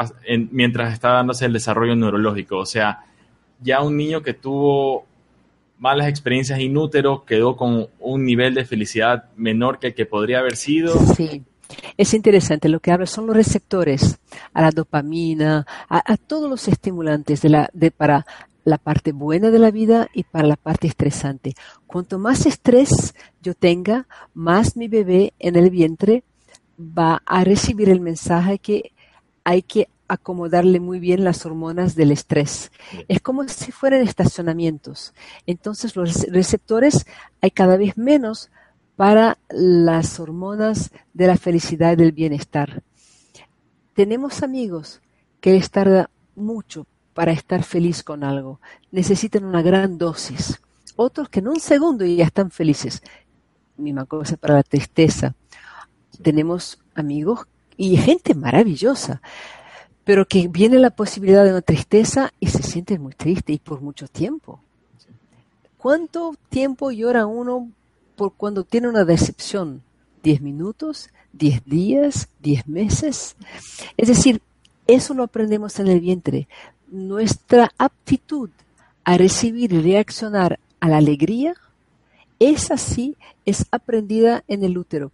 [0.51, 2.59] mientras está dándose el desarrollo neurológico?
[2.59, 2.99] O sea,
[3.63, 5.05] ya un niño que tuvo
[5.79, 10.55] malas experiencias inútero quedó con un nivel de felicidad menor que el que podría haber
[10.55, 10.97] sido.
[11.15, 11.43] Sí.
[11.97, 14.19] Es interesante, lo que habla son los receptores
[14.53, 18.25] a la dopamina, a, todos los estimulantes de la, de, para
[18.63, 21.53] la parte buena de la vida y para la parte estresante.
[21.87, 26.23] Cuanto más estrés yo tenga, más mi bebé en el vientre
[26.79, 28.91] va a recibir el mensaje que
[29.43, 32.71] hay que acomodarle muy bien las hormonas del estrés.
[33.07, 35.13] Es como si fueran estacionamientos.
[35.45, 37.05] Entonces los receptores
[37.41, 38.51] hay cada vez menos
[38.95, 42.83] para las hormonas de la felicidad y del bienestar.
[43.93, 45.01] Tenemos amigos
[45.39, 48.59] que les tarda mucho para estar feliz con algo.
[48.91, 50.61] Necesitan una gran dosis.
[50.95, 53.01] Otros que en un segundo ya están felices.
[53.77, 55.35] Misma cosa para la tristeza.
[56.21, 59.21] Tenemos amigos y gente maravillosa,
[60.03, 63.81] pero que viene la posibilidad de una tristeza y se sienten muy tristes y por
[63.81, 64.59] mucho tiempo.
[65.77, 67.71] ¿Cuánto tiempo llora uno
[68.15, 69.81] por cuando tiene una decepción?
[70.21, 71.09] ¿Diez minutos?
[71.31, 72.29] ¿Diez días?
[72.41, 73.35] ¿Diez meses?
[73.97, 74.41] Es decir,
[74.87, 76.47] eso lo aprendemos en el vientre
[76.93, 78.51] nuestra aptitud
[79.03, 81.55] a recibir y reaccionar a la alegría,
[82.39, 85.11] esa sí es aprendida en el útero,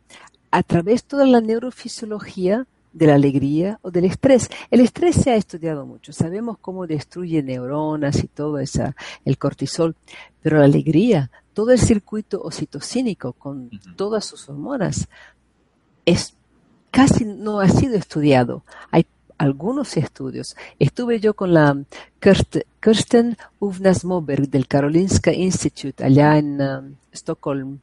[0.51, 4.49] a través de toda la neurofisiología de la alegría o del estrés.
[4.71, 9.95] El estrés se ha estudiado mucho, sabemos cómo destruye neuronas y todo esa, el cortisol,
[10.41, 15.07] pero la alegría, todo el circuito oxitocínico con todas sus hormonas,
[16.05, 16.35] es
[16.91, 18.63] casi no ha sido estudiado.
[18.91, 19.05] Hay
[19.37, 20.55] algunos estudios.
[20.77, 21.75] Estuve yo con la
[22.19, 27.79] Kirsten Uvnas Moberg del Karolinska Institute allá en um, Stockholm.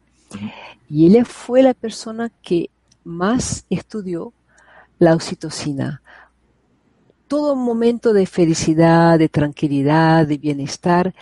[0.88, 2.71] Y ella fue la persona que
[3.05, 4.33] más estudió
[4.99, 6.03] la oxitocina.
[7.29, 11.15] Todo momento de felicidad, de tranquilidad, de bienestar,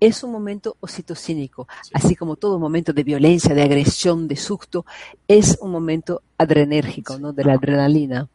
[0.00, 4.84] es un momento oxitocínico, así como todo momento de violencia, de agresión, de susto,
[5.28, 7.32] es un momento adrenérgico, ¿no?
[7.32, 8.28] de la adrenalina.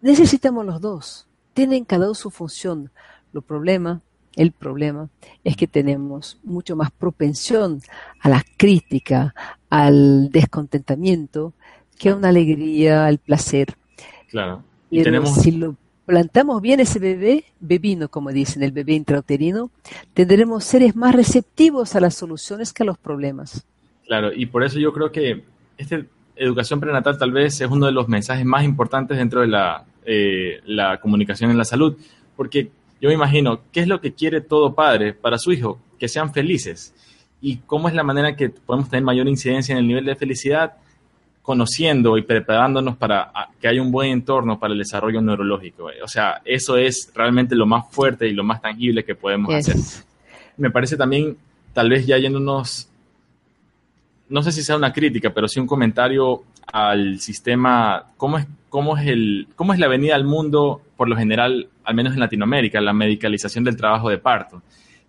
[0.00, 1.28] Necesitamos los dos.
[1.52, 2.90] Tienen cada uno su función.
[3.32, 4.02] Lo problema,
[4.34, 5.08] el problema
[5.44, 7.80] es que tenemos mucho más propensión
[8.20, 9.32] a la crítica,
[9.70, 11.52] al descontentamiento,
[11.96, 13.76] que a una alegría, al placer.
[14.34, 14.64] Claro.
[14.90, 15.32] Y tenemos...
[15.36, 19.70] si lo plantamos bien ese bebé, bebino, como dicen, el bebé intrauterino,
[20.12, 23.64] tendremos seres más receptivos a las soluciones que a los problemas.
[24.04, 25.44] Claro, y por eso yo creo que
[25.78, 29.84] este educación prenatal tal vez es uno de los mensajes más importantes dentro de la
[30.04, 31.96] eh, la comunicación en la salud,
[32.36, 32.70] porque
[33.00, 35.78] yo me imagino, ¿qué es lo que quiere todo padre para su hijo?
[35.96, 36.92] Que sean felices.
[37.40, 40.72] ¿Y cómo es la manera que podemos tener mayor incidencia en el nivel de felicidad?
[41.44, 43.30] Conociendo y preparándonos para
[43.60, 45.90] que haya un buen entorno para el desarrollo neurológico.
[46.02, 49.76] O sea, eso es realmente lo más fuerte y lo más tangible que podemos hacer.
[50.56, 51.36] Me parece también,
[51.74, 52.88] tal vez ya yéndonos,
[54.30, 58.96] no sé si sea una crítica, pero sí un comentario al sistema, ¿cómo es, cómo
[58.96, 62.80] es, el, cómo es la venida al mundo, por lo general, al menos en Latinoamérica,
[62.80, 64.62] la medicalización del trabajo de parto?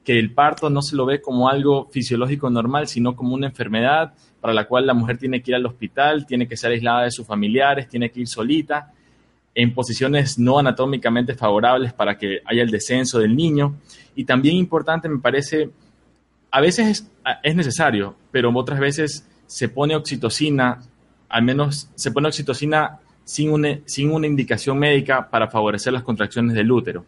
[0.03, 4.13] Que el parto no se lo ve como algo fisiológico normal, sino como una enfermedad
[4.45, 7.09] para la cual la mujer tiene que ir al hospital, tiene que ser aislada de
[7.09, 8.93] sus familiares, tiene que ir solita,
[9.55, 13.77] en posiciones no anatómicamente favorables para que haya el descenso del niño.
[14.15, 15.71] Y también importante me parece,
[16.51, 17.09] a veces
[17.41, 20.79] es, necesario, pero otras veces se pone oxitocina,
[21.27, 26.53] al menos se pone oxitocina sin una, sin una indicación médica para favorecer las contracciones
[26.53, 27.03] del útero,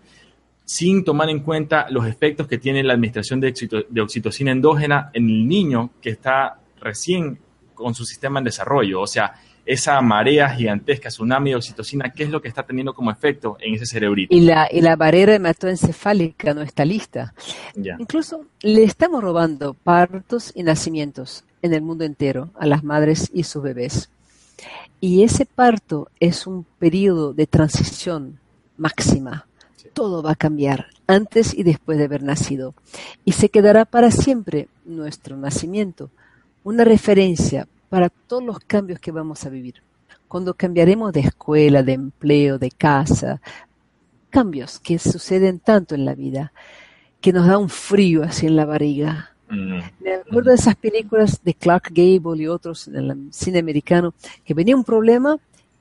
[0.65, 3.53] sin tomar en cuenta los efectos que tiene la administración de,
[3.89, 7.39] de oxitocina endógena en el niño que está recién
[7.73, 9.01] con su sistema en desarrollo.
[9.01, 9.35] O sea,
[9.67, 13.75] esa marea gigantesca, tsunami de oxitocina, ¿qué es lo que está teniendo como efecto en
[13.75, 14.33] ese cerebrito?
[14.33, 17.33] Y la, y la barrera hematoencefálica no está lista.
[17.99, 23.43] Incluso le estamos robando partos y nacimientos en el mundo entero a las madres y
[23.43, 24.09] sus bebés.
[25.01, 28.39] Y ese parto es un periodo de transición
[28.77, 29.47] máxima.
[29.93, 32.73] Todo va a cambiar antes y después de haber nacido.
[33.25, 36.09] Y se quedará para siempre nuestro nacimiento
[36.67, 39.75] una referencia para todos los cambios que vamos a vivir.
[40.27, 43.39] Cuando cambiaremos de escuela, de empleo, de casa,
[44.29, 46.51] cambios que suceden tanto en la vida,
[47.21, 49.31] que nos da un frío así en la barriga.
[49.49, 49.79] Mm.
[50.01, 54.53] Me acuerdo de esas películas de Clark Gable y otros en el cine americano, que
[54.53, 55.37] venía un problema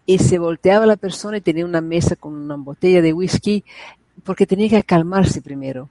[0.07, 3.65] y se volteaba la persona y tenía una mesa con una botella de whisky
[4.23, 5.89] porque tenía que calmarse primero.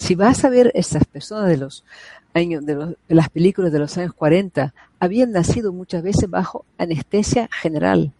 [0.00, 1.84] Si vas a ver esas personas de los
[2.32, 8.10] años, de, las películas de los años 40, habían nacido muchas veces bajo anestesia general.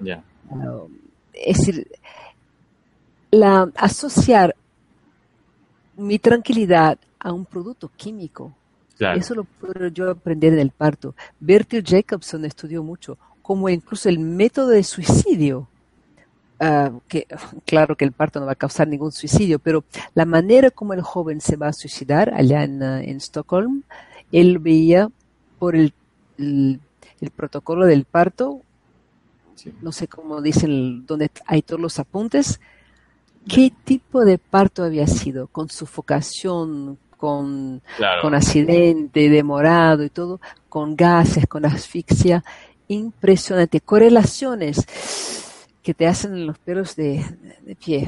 [0.00, 0.86] Uh,
[1.32, 1.88] es decir,
[3.32, 4.54] la, asociar
[5.96, 8.52] mi tranquilidad a un producto químico,
[9.16, 11.16] eso lo puedo yo aprender en el parto.
[11.40, 15.66] Bertil Jacobson estudió mucho, como incluso el método de suicidio
[16.60, 17.26] Ah, que
[17.66, 21.02] claro que el parto no va a causar ningún suicidio, pero la manera como el
[21.02, 23.82] joven se va a suicidar allá en, uh, en Stockholm,
[24.30, 25.10] él veía
[25.58, 25.92] por el,
[26.38, 26.80] el,
[27.34, 28.60] protocolo del parto,
[29.82, 32.60] no sé cómo dicen, donde hay todos los apuntes,
[33.48, 37.82] qué tipo de parto había sido, con sufocación, con,
[38.22, 42.44] con accidente, demorado y todo, con gases, con asfixia,
[42.86, 45.43] impresionante, correlaciones
[45.84, 47.22] que te hacen los pelos de,
[47.84, 48.06] pie.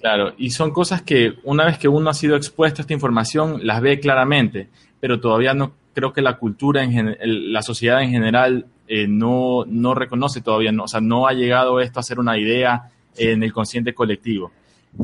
[0.00, 3.64] Claro, y son cosas que una vez que uno ha sido expuesto a esta información,
[3.64, 4.68] las ve claramente,
[5.00, 7.16] pero todavía no creo que la cultura, en
[7.52, 11.80] la sociedad en general, eh, no, no reconoce todavía, no, o sea, no ha llegado
[11.80, 14.50] esto a ser una idea en el consciente colectivo.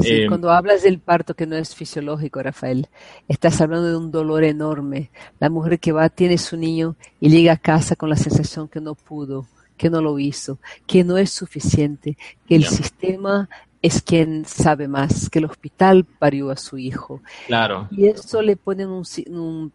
[0.01, 2.89] Sí, eh, cuando hablas del parto que no es fisiológico, Rafael,
[3.29, 5.11] estás hablando de un dolor enorme.
[5.39, 8.81] La mujer que va, tiene su niño y llega a casa con la sensación que
[8.81, 9.47] no pudo,
[9.79, 13.49] que no lo hizo, que no es suficiente, que el sistema
[13.81, 17.23] es quien sabe más, que el hospital parió a su hijo.
[17.47, 17.88] Claro.
[17.91, 19.73] Y eso le pone un, un,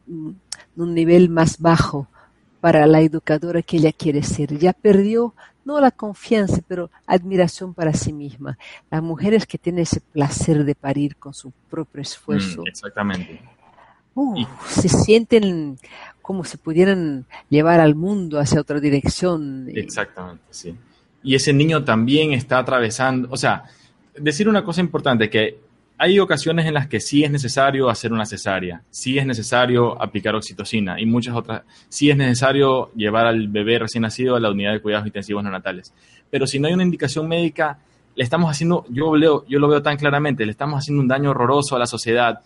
[0.76, 2.08] un nivel más bajo
[2.60, 4.60] para la educadora que ella quiere ser.
[4.60, 5.34] Ya perdió
[5.66, 8.58] no la confianza, pero admiración para sí misma.
[8.92, 12.62] Las mujeres que tienen ese placer de parir con su propio esfuerzo.
[12.62, 13.42] Mm, exactamente.
[14.16, 15.78] Uh, se sienten
[16.24, 19.68] como si pudieran llevar al mundo hacia otra dirección.
[19.76, 20.74] Exactamente, sí.
[21.22, 23.66] Y ese niño también está atravesando, o sea,
[24.18, 25.60] decir una cosa importante, que
[25.98, 30.34] hay ocasiones en las que sí es necesario hacer una cesárea, sí es necesario aplicar
[30.34, 34.72] oxitocina y muchas otras, sí es necesario llevar al bebé recién nacido a la unidad
[34.72, 35.94] de cuidados intensivos neonatales.
[36.30, 37.80] Pero si no hay una indicación médica,
[38.16, 41.32] le estamos haciendo, yo, leo, yo lo veo tan claramente, le estamos haciendo un daño
[41.32, 42.40] horroroso a la sociedad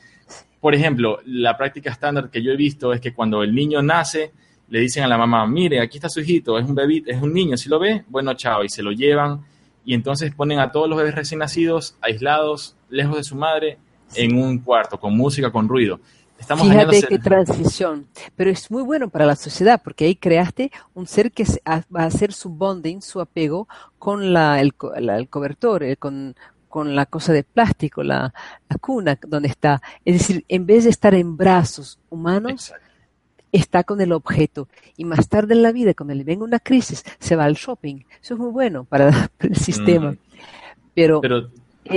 [0.60, 4.32] por ejemplo, la práctica estándar que yo he visto es que cuando el niño nace,
[4.70, 7.34] le dicen a la mamá, mire, aquí está su hijito, es un bebé, es un
[7.34, 9.46] niño, si lo ve, bueno, chao, y se lo llevan,
[9.86, 13.78] y entonces ponen a todos los bebés recién nacidos, aislados, lejos de su madre,
[14.16, 16.00] en un cuarto, con música, con ruido.
[16.40, 21.08] Estamos Fíjate qué transición, pero es muy bueno para la sociedad porque ahí creaste un
[21.08, 25.98] ser que va a hacer su bonding, su apego con la, el, el cobertor, eh,
[25.98, 26.36] con,
[26.68, 28.34] con la cosa de plástico, la,
[28.82, 29.82] cuna donde está.
[30.06, 32.74] Es decir, en vez de estar en brazos humanos,
[33.52, 34.68] está con el objeto.
[34.96, 38.04] Y más tarde en la vida, cuando le venga una crisis, se va al shopping.
[38.22, 40.12] Eso es muy bueno para, el sistema.
[40.12, 40.18] Mm.
[40.94, 41.22] Pero,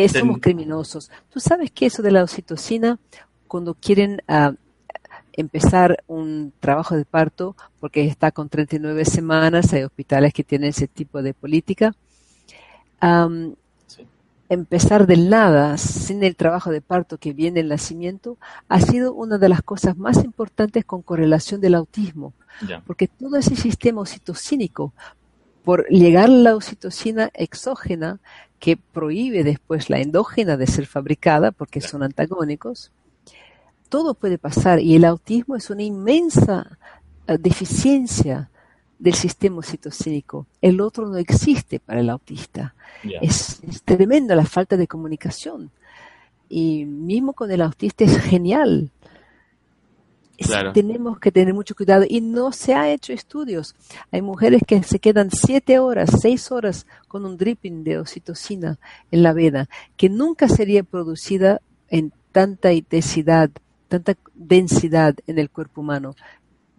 [0.09, 1.11] somos criminosos.
[1.31, 2.99] ¿Tú sabes que eso de la oxitocina,
[3.49, 4.53] cuando quieren ah,
[5.33, 10.87] empezar un trabajo de parto porque está con 39 semanas, hay hospitales que tienen ese
[10.87, 11.95] tipo de política.
[14.51, 18.37] Empezar del nada, sin el trabajo de parto que viene el nacimiento,
[18.69, 22.35] ha sido una de las cosas más importantes con correlación del autismo,
[22.85, 24.93] porque todo ese sistema oxitocínico,
[25.65, 28.19] por llegar a la oxitocina exógena,
[28.59, 32.91] que prohíbe después la endógena de ser fabricada, porque son antagónicos,
[33.89, 34.81] todo puede pasar.
[34.81, 36.79] Y el autismo es una inmensa
[37.27, 38.51] eh, deficiencia
[39.01, 40.47] del sistema oxitocínico.
[40.61, 42.75] El otro no existe para el autista.
[43.21, 45.71] Es, tremenda la falta de comunicación.
[46.49, 48.91] Y mismo con el autista es genial.
[50.75, 53.75] tenemos que tener mucho cuidado y no se ha hecho estudios.
[54.13, 58.79] Hay mujeres que se quedan siete horas, seis horas con un dripping de oxitocina
[59.11, 63.51] en la vena, que nunca sería producida en tanta intensidad
[63.91, 66.15] tanta densidad en el cuerpo humano.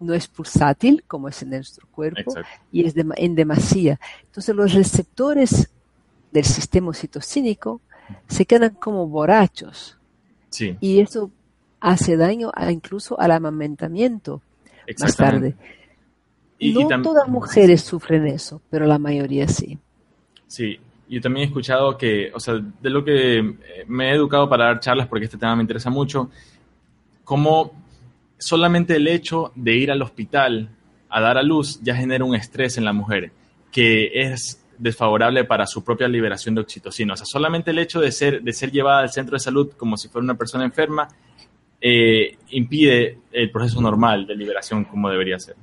[0.02, 2.34] No es pulsátil como es en nuestro cuerpo
[2.70, 3.98] y es en demasía.
[4.24, 5.70] Entonces los receptores
[6.32, 7.80] del sistema oxitocínico
[8.26, 9.96] se quedan como borrachos.
[10.80, 11.30] Y eso
[11.80, 14.42] hace daño a, incluso al amamantamiento
[14.98, 15.54] más tarde.
[16.58, 19.78] Y, no todas mujeres sufren eso, pero la mayoría sí.
[20.46, 20.78] Sí,
[21.08, 23.54] yo también he escuchado que, o sea, de lo que eh,
[23.88, 26.30] me he educado para dar charlas, porque este tema me interesa mucho,
[27.24, 27.72] como
[28.42, 30.68] solamente el hecho de ir al hospital
[31.08, 33.30] a dar a luz ya genera un estrés en la mujer
[33.70, 37.14] que es desfavorable para su propia liberación de oxitocina.
[37.14, 39.96] O sea, solamente el hecho de ser, de ser llevada al centro de salud como
[39.96, 41.08] si fuera una persona enferma
[41.80, 45.54] eh, impide el proceso normal de liberación como debería ser.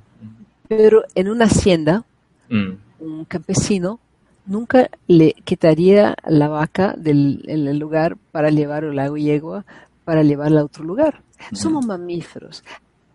[0.68, 2.04] Pero en una hacienda,
[2.48, 2.70] mm.
[3.00, 4.00] un campesino
[4.46, 9.64] nunca le quitaría la vaca del lugar para llevar el agua y yegua
[10.10, 11.22] para llevarla a otro lugar.
[11.52, 12.64] Somos mamíferos.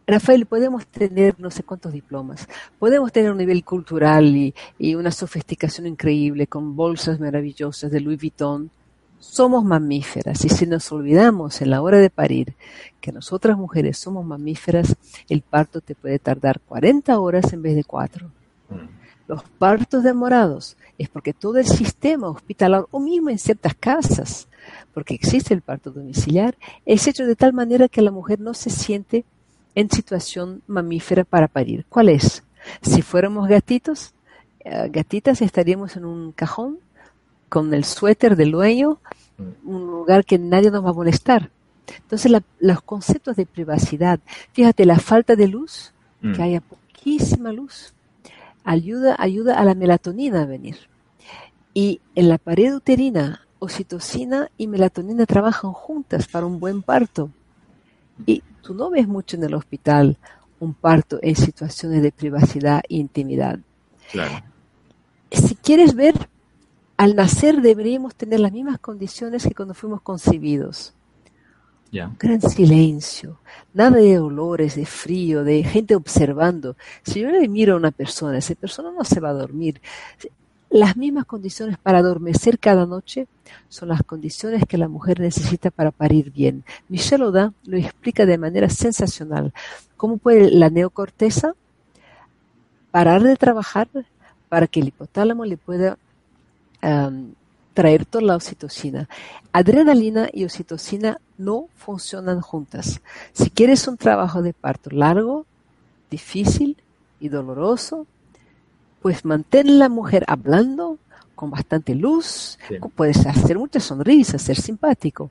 [0.07, 2.47] Rafael, podemos tener no sé cuántos diplomas,
[2.79, 8.71] podemos tener un nivel cultural y, una sofisticación increíble con bolsas maravillosas de Louis Vuitton.
[9.19, 12.55] Somos mamíferas y si nos olvidamos en la hora de parir
[13.01, 14.95] que nosotras mujeres somos mamíferas,
[15.27, 18.25] el parto te puede tardar 40 horas en vez de 4.
[18.69, 18.75] Mm.
[19.27, 24.47] Los partos demorados es porque todo el sistema hospitalario, o mismo en ciertas casas,
[24.95, 28.69] porque existe el parto domiciliar, es hecho de tal manera que la mujer no se
[28.69, 29.25] siente
[29.75, 31.85] en situación mamífera para parir.
[31.89, 32.43] ¿Cuál es?
[32.81, 34.13] Si fuéramos gatitos,
[34.61, 36.79] eh, gatitas estaríamos en un cajón
[37.49, 38.99] con el suéter del dueño,
[39.37, 39.69] mm.
[39.69, 41.49] un lugar que nadie nos va a molestar.
[42.03, 44.21] Entonces los conceptos de privacidad,
[44.53, 45.91] fíjate, la falta de luz,
[46.21, 46.41] que mm.
[46.41, 47.93] haya poquísima luz,
[48.63, 50.77] ayuda, ayuda a la melatonina a venir.
[51.73, 57.29] Y en la pared uterina oxitocina y melatonina trabajan juntas para un buen parto.
[58.25, 60.17] Y tú no ves mucho en el hospital
[60.59, 63.59] un parto en situaciones de privacidad e intimidad.
[65.31, 66.29] Si quieres ver,
[66.97, 70.93] al nacer deberíamos tener las mismas condiciones que cuando fuimos concebidos.
[71.91, 73.39] Un gran silencio,
[73.73, 76.75] nada de olores, de frío, de gente observando.
[77.03, 79.81] Si yo le miro a una persona, esa persona no se va a dormir.
[80.75, 83.29] Las mismas condiciones para adormecer cada noche
[83.69, 86.65] son las condiciones que la mujer necesita para parir bien.
[86.89, 89.53] Michelle Oda lo explica de manera sensacional.
[89.95, 91.53] ¿Cómo puede la neocorteza
[92.91, 93.87] parar de trabajar
[94.49, 95.97] para que el hipotálamo le pueda
[97.73, 99.07] traer toda la oxitocina?
[99.53, 102.99] Adrenalina y oxitocina no funcionan juntas.
[103.31, 105.45] Si quieres un trabajo de parto largo,
[106.11, 106.75] difícil
[107.21, 108.07] y doloroso,
[109.05, 110.97] pues mantén la mujer hablando
[111.35, 112.57] con bastante luz,
[112.95, 115.29] puedes hacer muchas sonrisas, ser simpático,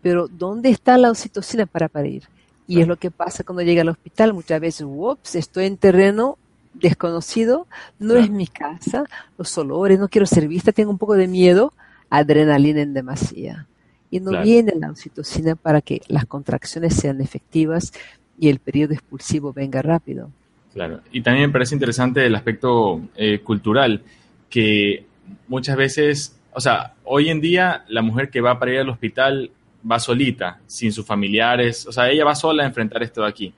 [0.00, 2.22] pero ¿dónde está la oxitocina para parir?
[2.68, 6.38] Y es lo que pasa cuando llega al hospital, muchas veces, ups, estoy en terreno
[6.72, 7.66] desconocido,
[7.98, 9.06] no es mi casa,
[9.36, 11.72] los olores, no quiero ser vista, tengo un poco de miedo,
[12.10, 13.66] adrenalina en demasía.
[14.08, 17.92] Y no viene la oxitocina para que las contracciones sean efectivas
[18.38, 20.30] y el periodo expulsivo venga rápido.
[20.72, 24.02] Claro, y también me parece interesante el aspecto eh, cultural,
[24.48, 25.04] que
[25.48, 29.50] muchas veces, o sea, hoy en día la mujer que va para ir al hospital
[29.90, 33.54] va solita, sin sus familiares, o sea, ella va sola a enfrentar esto de aquí.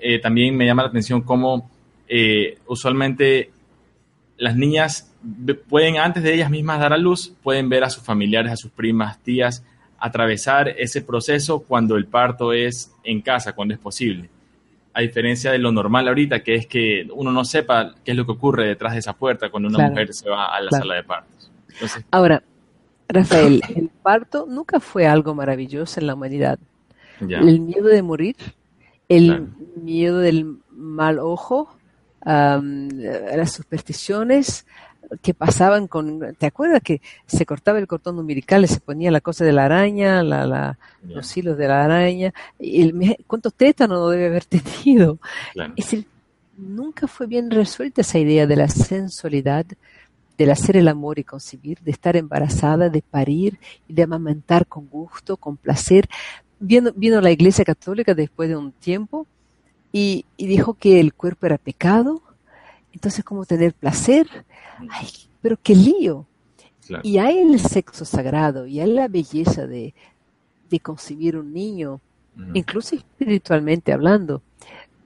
[0.00, 1.70] Eh, también me llama la atención cómo
[2.08, 3.50] eh, usualmente
[4.36, 5.10] las niñas
[5.68, 8.70] pueden, antes de ellas mismas dar a luz, pueden ver a sus familiares, a sus
[8.70, 9.64] primas, tías,
[9.98, 14.28] atravesar ese proceso cuando el parto es en casa, cuando es posible
[14.96, 18.24] a diferencia de lo normal ahorita, que es que uno no sepa qué es lo
[18.24, 21.04] que ocurre detrás de esa puerta cuando una mujer se va a la sala de
[21.04, 21.52] partos.
[22.10, 22.42] Ahora,
[23.06, 26.58] Rafael, el parto nunca fue algo maravilloso en la humanidad.
[27.20, 28.36] El miedo de morir,
[29.10, 31.76] el miedo del mal ojo,
[32.24, 34.66] las supersticiones
[35.22, 39.20] que pasaban con, ¿te acuerdas que se cortaba el cordón umbilical y se ponía la
[39.20, 42.32] cosa de la araña, la, los hilos de la araña?
[42.58, 45.18] Y el, ¿Cuántos tétanos no debe haber tenido?
[45.54, 46.06] Es decir,
[46.56, 49.66] nunca fue bien resuelta esa idea de la sensualidad,
[50.36, 54.86] del hacer el amor y concebir, de estar embarazada, de parir y de amamantar con
[54.86, 56.08] gusto, con placer.
[56.58, 59.26] Vino, vino la Iglesia Católica después de un tiempo
[59.92, 62.20] y, dijo que el cuerpo era pecado,
[62.92, 64.26] entonces cómo tener placer.
[64.90, 65.08] Ay,
[65.40, 66.26] pero qué lío.
[67.02, 69.94] Y hay el sexo sagrado, y hay la belleza de,
[70.70, 72.00] de concebir un niño,
[72.54, 74.42] incluso espiritualmente hablando.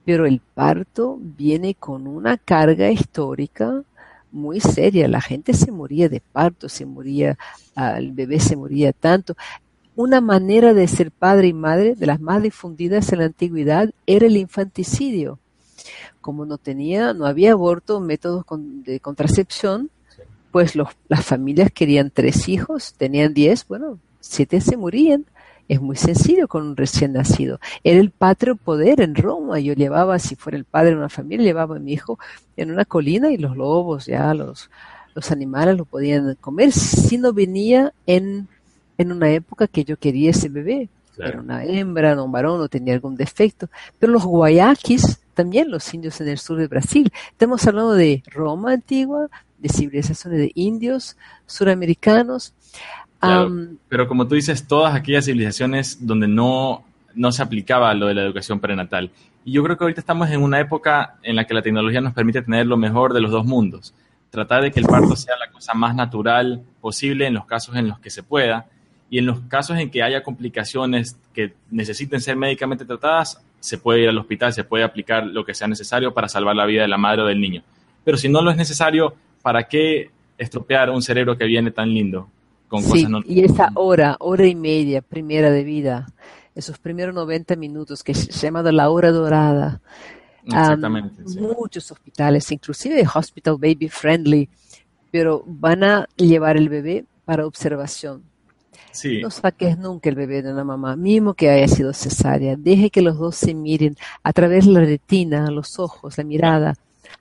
[0.05, 3.83] Pero el parto viene con una carga histórica
[4.31, 5.07] muy seria.
[5.07, 7.37] La gente se moría de parto, se moría,
[7.75, 9.35] el bebé se moría tanto.
[9.95, 14.25] Una manera de ser padre y madre de las más difundidas en la antigüedad era
[14.25, 15.39] el infanticidio.
[16.21, 18.45] Como no tenía, no había aborto, métodos
[18.85, 19.89] de contracepción,
[20.51, 25.25] pues las familias querían tres hijos, tenían diez, bueno, siete se morían.
[25.67, 27.59] Es muy sencillo con un recién nacido.
[27.83, 29.59] Era el patrio poder en Roma.
[29.59, 32.19] Yo llevaba, si fuera el padre de una familia, llevaba a mi hijo
[32.57, 34.69] en una colina y los lobos, ya los,
[35.15, 38.49] los animales lo podían comer si no venía en
[39.01, 40.89] en una época que yo quería ese bebé.
[41.17, 43.67] Era una hembra, no un varón, no tenía algún defecto.
[43.99, 48.73] Pero los guayaquis, también los indios en el sur de Brasil, estamos hablando de Roma
[48.73, 49.27] antigua,
[49.57, 51.17] de civilizaciones de indios,
[51.47, 52.53] suramericanos.
[53.89, 56.83] pero como tú dices, todas aquellas civilizaciones donde no,
[57.15, 59.09] no se aplicaba lo de la educación prenatal.
[59.43, 62.13] Y yo creo que ahorita estamos en una época en la que la tecnología nos
[62.13, 63.95] permite tener lo mejor de los dos mundos.
[64.29, 67.87] Tratar de que el parto sea la cosa más natural posible en los casos en
[67.87, 68.67] los que se pueda
[69.09, 74.01] y en los casos en que haya complicaciones que necesiten ser médicamente tratadas, se puede
[74.01, 76.87] ir al hospital, se puede aplicar lo que sea necesario para salvar la vida de
[76.87, 77.63] la madre o del niño.
[78.03, 82.27] Pero si no lo es necesario, ¿para qué estropear un cerebro que viene tan lindo?
[82.67, 86.07] Con sí, y esa hora, hora y media primera de vida,
[86.55, 89.81] esos primeros 90 minutos que se llama la hora dorada.
[90.43, 91.21] Exactamente.
[91.39, 94.49] Muchos hospitales, inclusive Hospital Baby Friendly,
[95.11, 98.30] pero van a llevar el bebé para observación
[99.21, 102.55] no saques nunca el bebé de la mamá, mismo que haya sido cesárea.
[102.55, 106.75] Deje que los dos se miren a través de la retina, los ojos, la mirada.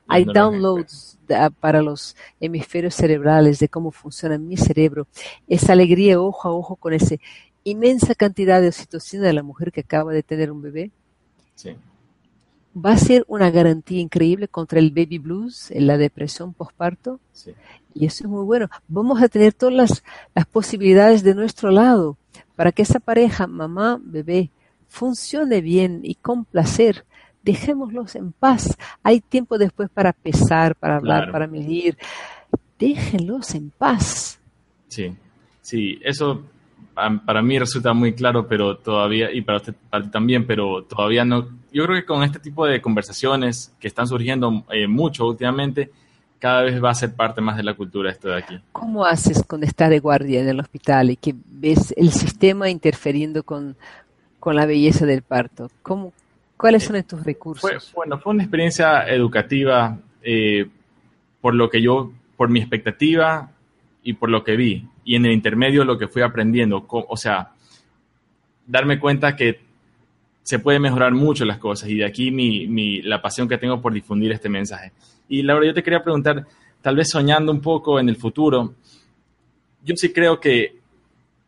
[0.06, 1.18] Hay downloads
[1.60, 5.06] para los hemisferios cerebrales de cómo funciona mi cerebro.
[5.48, 7.16] Esa alegría ojo a ojo con esa
[7.64, 10.90] inmensa cantidad de oxitocina de la mujer que acaba de tener un bebé.
[12.74, 17.18] Va a ser una garantía increíble contra el baby blues, la depresión postparto.
[17.32, 17.52] Sí.
[17.94, 18.68] Y eso es muy bueno.
[18.86, 20.04] Vamos a tener todas las,
[20.34, 22.16] las posibilidades de nuestro lado
[22.54, 24.50] para que esa pareja, mamá, bebé,
[24.88, 27.04] funcione bien y con placer.
[27.42, 28.76] Dejémoslos en paz.
[29.02, 31.96] Hay tiempo después para pesar, para hablar, para medir.
[32.78, 34.40] Déjenlos en paz.
[34.88, 35.16] Sí,
[35.62, 36.44] sí, eso
[37.24, 39.74] para mí resulta muy claro, pero todavía, y para usted
[40.10, 41.48] también, pero todavía no.
[41.72, 45.90] Yo creo que con este tipo de conversaciones que están surgiendo eh, mucho últimamente,
[46.38, 48.58] cada vez va a ser parte más de la cultura esto de aquí.
[48.72, 53.42] ¿Cómo haces con estar de guardia en el hospital y que ves el sistema interfiriendo
[53.42, 53.76] con,
[54.44, 55.70] la belleza del parto?
[55.82, 56.12] ¿Cómo,
[56.56, 57.92] ¿Cuáles son estos recursos?
[57.94, 60.66] bueno, fue una experiencia educativa eh,
[61.40, 63.50] por lo que yo, por mi expectativa
[64.02, 64.88] y por lo que vi.
[65.10, 67.50] Y en el intermedio lo que fui aprendiendo, o sea,
[68.64, 69.58] darme cuenta que
[70.44, 73.82] se puede mejorar mucho las cosas y de aquí mi, mi, la pasión que tengo
[73.82, 74.92] por difundir este mensaje.
[75.28, 76.46] Y Laura, yo te quería preguntar,
[76.80, 78.76] tal vez soñando un poco en el futuro,
[79.82, 80.76] yo sí creo que,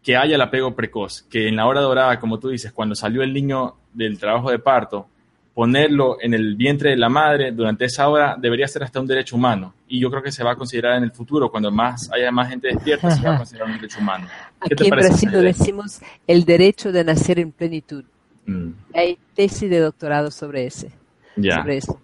[0.02, 3.22] que haya el apego precoz, que en la hora dorada, como tú dices, cuando salió
[3.22, 5.06] el niño del trabajo de parto,
[5.54, 9.36] ponerlo en el vientre de la madre durante esa hora debería ser hasta un derecho
[9.36, 9.74] humano.
[9.86, 12.48] Y yo creo que se va a considerar en el futuro, cuando más haya más
[12.48, 14.26] gente despierta, se va a considerar un derecho humano.
[14.60, 18.04] Aquí en Brasil decimos el derecho de nacer en plenitud.
[18.46, 18.70] Mm.
[18.94, 20.90] Hay tesis de doctorado sobre ese.
[21.36, 22.00] Sobre eso.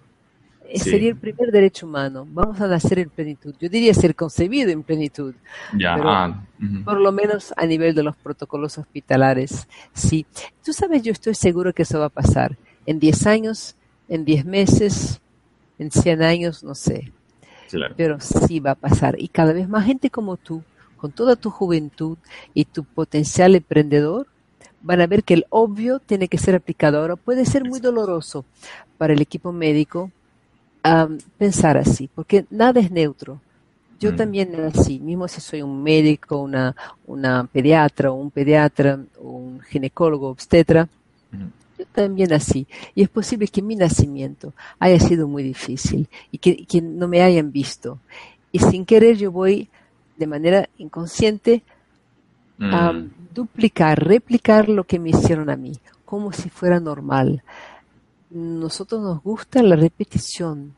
[0.69, 2.27] Eh, sería el primer derecho humano.
[2.29, 3.55] Vamos a nacer en plenitud.
[3.59, 5.35] Yo diría ser concebido en plenitud.
[5.75, 5.97] Ya.
[5.99, 6.45] Ah,
[6.85, 9.67] por lo menos a nivel de los protocolos hospitalares.
[9.95, 10.27] Sí.
[10.63, 12.59] Tú sabes, yo estoy seguro que eso va a pasar.
[12.89, 13.77] En 10 años,
[14.09, 15.21] en 10 meses,
[15.79, 17.13] en 100 años, no sé.
[17.99, 19.21] Pero sí va a pasar.
[19.21, 20.63] Y cada vez más gente como tú,
[20.97, 22.17] con toda tu juventud
[22.55, 24.27] y tu potencial emprendedor,
[24.81, 26.99] van a ver que el obvio tiene que ser aplicado.
[26.99, 28.47] Ahora puede ser muy doloroso
[28.97, 30.11] para el equipo médico,
[31.37, 33.39] pensar así, porque nada es neutro.
[34.01, 34.17] Yo mm.
[34.17, 36.75] también así, mismo si soy un médico, una,
[37.07, 40.89] una pediatra, un pediatra, un ginecólogo, obstetra,
[41.87, 42.67] también así.
[42.95, 47.23] Y es posible que mi nacimiento haya sido muy difícil y que, que no me
[47.23, 47.99] hayan visto.
[48.53, 49.69] Y sin querer yo voy
[50.17, 51.63] de manera inconsciente
[52.61, 55.73] a Mm, duplicar, replicar lo que me hicieron a mí,
[56.05, 57.43] como si fuera normal.
[58.31, 60.75] Nosotros nos gusta la repetición.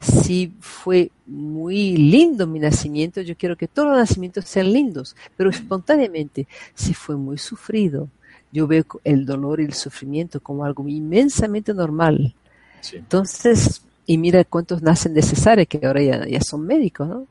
[0.00, 5.50] Si fue muy lindo mi nacimiento, yo quiero que todos los nacimientos sean lindos, pero
[5.50, 8.08] espontáneamente, si fue muy sufrido,
[8.52, 12.34] yo veo el dolor y el sufrimiento como algo inmensamente normal.
[12.80, 13.04] sí.
[13.04, 17.28] Entonces, y mira cuántos nacen de cesárea, que ahora ya, ya son médicos, ¿no?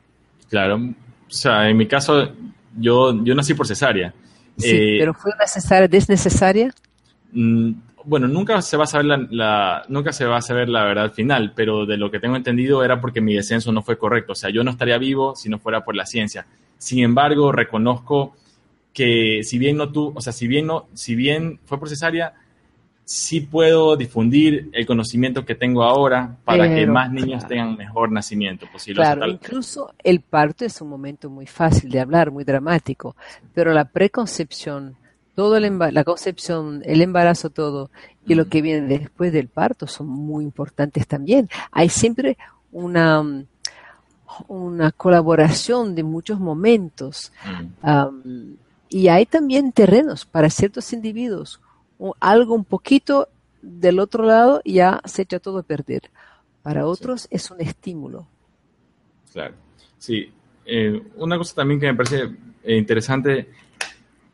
[0.49, 0.75] Claro.
[0.77, 2.31] O sea, en mi caso,
[2.77, 4.13] yo, yo nací por cesárea.
[4.57, 6.73] Sí, Eh, pero fue una cesárea desnecesaria.
[7.31, 7.71] Mm,
[8.05, 11.11] Bueno, nunca se va a saber la, la- nunca se va a saber la verdad
[11.11, 14.31] final, pero de lo que tengo entendido era porque mi descenso no fue correcto.
[14.31, 16.45] O sea, yo no estaría vivo si no fuera por la ciencia.
[16.77, 18.37] Sin embargo, reconozco
[18.97, 22.33] que si bien no tú, o sea, si bien no, si bien fue por cesárea,
[23.05, 27.47] sí puedo difundir el conocimiento que tengo ahora para que más niños claro.
[27.47, 29.03] tengan mejor nacimiento posible.
[29.03, 33.15] Claro, tal- incluso el parto es un momento muy fácil de hablar, muy dramático,
[33.53, 34.95] pero la preconcepción,
[35.35, 37.91] todo el la concepción, el embarazo, todo,
[38.25, 41.47] y lo que viene después del parto son muy importantes también.
[41.71, 42.35] Hay siempre
[42.71, 43.23] una,
[44.47, 47.31] una colaboración de muchos momentos.
[47.83, 48.53] Mm,
[48.89, 51.61] y hay también terrenos para ciertos individuos.
[51.99, 53.27] O algo un poquito
[53.61, 56.09] del otro lado ya se echa todo a perder.
[56.61, 58.27] Para otros es un estímulo.
[59.31, 59.55] Claro.
[59.97, 60.31] Sí.
[60.65, 62.29] Eh, una cosa también que me parece
[62.63, 63.47] eh, interesante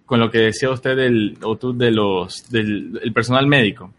[0.06, 3.92] con lo que decía usted del, o tú de los, del el personal médico,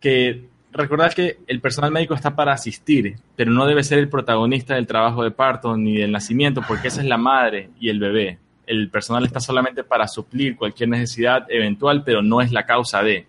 [0.00, 4.74] que recordar que el personal médico está para asistir, pero no debe ser el protagonista
[4.74, 8.38] del trabajo de parto ni del nacimiento, porque esa es la madre y el bebé.
[8.68, 13.26] El personal está solamente para suplir cualquier necesidad eventual, pero no es la causa de,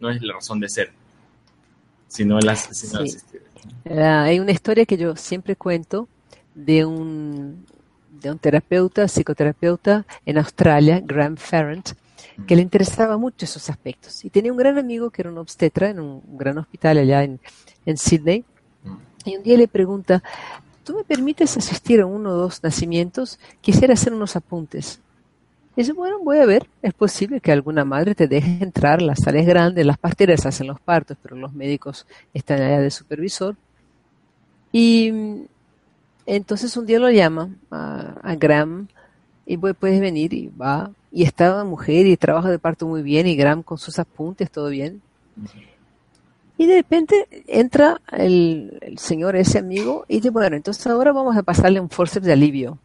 [0.00, 0.92] no es la razón de ser,
[2.08, 3.18] sino el, sino Sí.
[3.90, 6.08] Ah, hay una historia que yo siempre cuento
[6.54, 7.64] de un,
[8.10, 11.90] de un terapeuta, psicoterapeuta en Australia, Graham Ferrant,
[12.46, 14.24] que le interesaba mucho esos aspectos.
[14.24, 17.40] Y tenía un gran amigo que era un obstetra en un gran hospital allá en,
[17.86, 18.44] en Sydney.
[19.24, 20.22] Y un día le pregunta,
[20.90, 23.38] ¿tú me permites asistir a uno o dos nacimientos?
[23.60, 25.00] Quisiera hacer unos apuntes.
[25.76, 29.40] Dice, bueno, voy a ver, es posible que alguna madre te deje entrar, la sala
[29.40, 33.56] es grande, las parteras hacen los partos, pero los médicos están allá de supervisor.
[34.72, 35.46] Y mm,
[36.26, 38.88] entonces un día lo llama a, a Graham
[39.46, 40.92] y "Pu- puedes venir y va.
[41.12, 44.50] Y está una mujer y trabaja de parto muy bien y Graham con sus apuntes,
[44.52, 45.02] todo bien.
[46.60, 51.34] Y de repente entra el, el señor, ese amigo, y dice, bueno, entonces ahora vamos
[51.34, 52.76] a pasarle un forceps de alivio.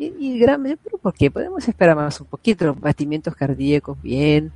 [0.00, 1.30] Y, y Graham dice, pero ¿por qué?
[1.30, 4.50] Podemos esperar más un poquito, los batimientos cardíacos bien.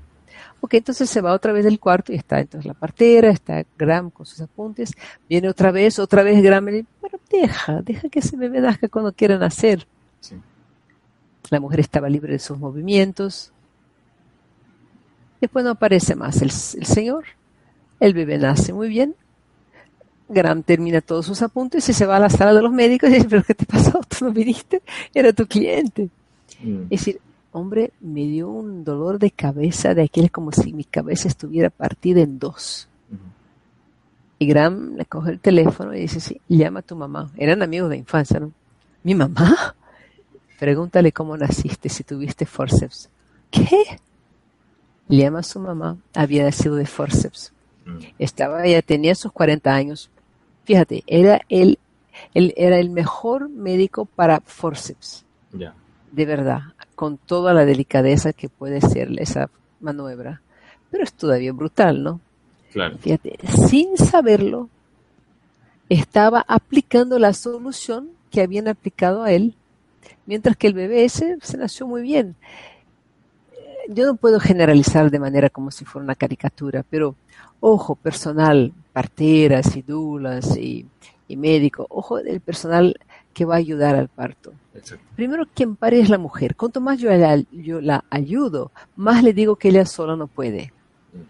[0.61, 4.11] Ok, entonces se va otra vez del cuarto y está entonces la partera, está Graham
[4.11, 4.93] con sus apuntes,
[5.29, 8.89] viene otra vez, otra vez Graham y dice, bueno, deja, deja que ese bebé nazca
[8.89, 9.87] cuando quiera nacer.
[10.19, 10.35] Sí.
[11.49, 13.53] La mujer estaba libre de sus movimientos.
[15.41, 17.25] Después no aparece más el, el señor.
[18.03, 19.15] El bebé nace muy bien.
[20.29, 23.13] Graham termina todos sus apuntes y se va a la sala de los médicos y
[23.13, 24.01] dice, pero ¿qué te pasó?
[24.09, 24.83] ¿Tú no viniste?
[25.15, 26.09] Era tu cliente.
[26.61, 26.83] Mm.
[26.91, 27.21] Es decir,
[27.53, 32.23] hombre, me dio un dolor de cabeza de aquel como si mi cabeza estuviera partida
[32.23, 32.89] en dos.
[34.41, 37.31] Y Graham le coge el teléfono y dice, sí, llama a tu mamá.
[37.37, 38.51] Eran amigos de infancia, ¿no?
[39.05, 39.77] ¿Mi mamá?
[40.59, 43.09] Pregúntale cómo naciste, si tuviste forceps.
[43.53, 43.85] ¿Qué?
[45.09, 47.53] Llama a su mamá, había nacido de forceps.
[47.85, 47.99] Mm.
[48.19, 50.11] Estaba, ya tenía sus 40 años.
[50.65, 51.79] Fíjate, era el,
[52.35, 56.61] él era el mejor médico para forceps, de verdad,
[56.95, 60.41] con toda la delicadeza que puede ser esa maniobra.
[60.91, 62.21] Pero es todavía brutal, ¿no?
[62.73, 62.99] Claro.
[62.99, 64.69] Fíjate, sin saberlo,
[65.89, 69.55] estaba aplicando la solución que habían aplicado a él,
[70.27, 72.37] mientras que el bebé ese se nació muy bien.
[73.53, 73.59] Eh,
[73.89, 77.15] Yo no puedo generalizar de manera como si fuera una caricatura, pero
[77.63, 80.85] ojo, personal, parteras y dulas y,
[81.29, 82.99] y médico, ojo del personal
[83.33, 84.53] que va a ayudar al parto.
[84.75, 85.05] Exacto.
[85.15, 86.57] Primero, quien pare es la mujer.
[86.57, 90.73] Cuanto más yo la, yo la ayudo, más le digo que ella sola no puede.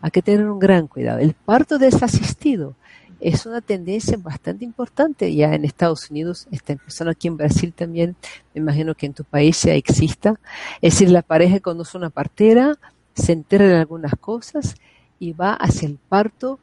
[0.01, 1.19] Hay que tener un gran cuidado.
[1.19, 2.75] El parto desasistido
[3.21, 8.17] es una tendencia bastante importante ya en Estados Unidos, está empezando aquí en Brasil también,
[8.55, 10.41] me imagino que en tu país ya exista.
[10.81, 12.79] Es decir, la pareja conoce una partera,
[13.15, 14.75] se entera de algunas cosas
[15.23, 16.59] y va hacia el parto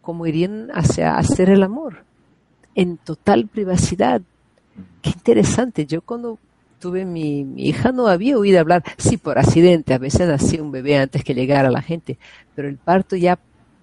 [0.00, 2.04] como irían hacia hacer el amor,
[2.76, 4.22] en total privacidad.
[5.02, 5.84] Qué interesante.
[5.84, 6.38] Yo cuando
[6.78, 10.70] tuve mi, mi hija no había oído hablar, sí, por accidente, a veces nacía un
[10.70, 12.16] bebé antes que llegara la gente,
[12.54, 13.36] pero el parto ya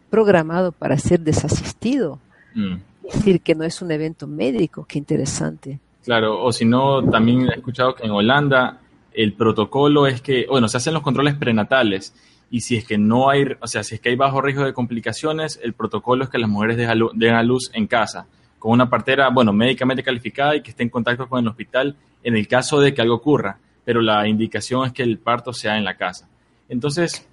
[0.09, 2.19] programado para ser desasistido.
[2.55, 2.75] Mm.
[3.09, 5.81] Es decir, que no es un evento médico, qué interesante.
[6.05, 8.79] Claro, o si no, también he escuchado que en Holanda
[9.11, 12.13] el protocolo es que, bueno, se hacen los controles prenatales
[12.51, 14.73] y si es que no hay, o sea, si es que hay bajo riesgo de
[14.73, 18.27] complicaciones, el protocolo es que las mujeres den a luz en casa,
[18.59, 22.35] con una partera, bueno, médicamente calificada y que esté en contacto con el hospital en
[22.35, 25.85] el caso de que algo ocurra, pero la indicación es que el parto sea en
[25.85, 26.27] la casa.
[26.67, 27.25] Entonces,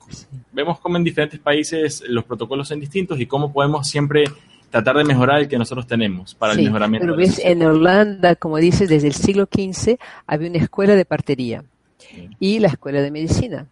[0.52, 4.24] vemos cómo en diferentes países los protocolos son distintos y cómo podemos siempre
[4.70, 7.06] tratar de mejorar el que nosotros tenemos para el mejoramiento.
[7.06, 9.98] Pero ves, en Holanda, como dices, desde el siglo XV
[10.28, 11.64] había una escuela de partería
[12.38, 13.66] y la escuela de medicina.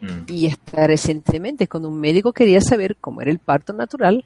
[0.00, 0.32] Mm.
[0.32, 4.24] Y hasta recientemente, cuando un médico quería saber cómo era el parto natural,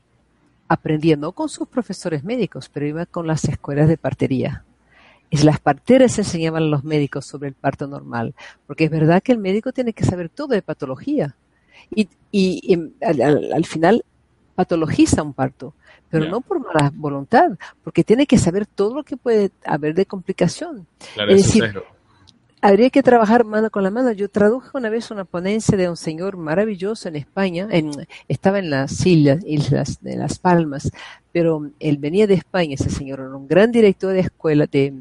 [0.68, 4.64] aprendía no con sus profesores médicos, pero iba con las escuelas de partería.
[5.31, 8.35] Y las parteras enseñaban a los médicos sobre el parto normal,
[8.66, 11.37] porque es verdad que el médico tiene que saber todo de patología.
[11.95, 12.09] Y,
[13.03, 14.05] al, final
[14.55, 15.75] patologiza un parto,
[16.11, 17.53] pero no por mala voluntad,
[17.83, 20.87] porque tiene que saber todo lo que puede haber de complicación.
[21.16, 21.83] es decir,
[22.62, 24.12] habría que trabajar mano con la mano.
[24.12, 27.90] Yo traduje una vez una ponencia de un señor maravilloso en España, en,
[28.28, 29.40] estaba en las islas,
[30.00, 30.90] de Las Palmas,
[31.32, 34.94] pero él venía de España, ese señor era un gran director de escuela de,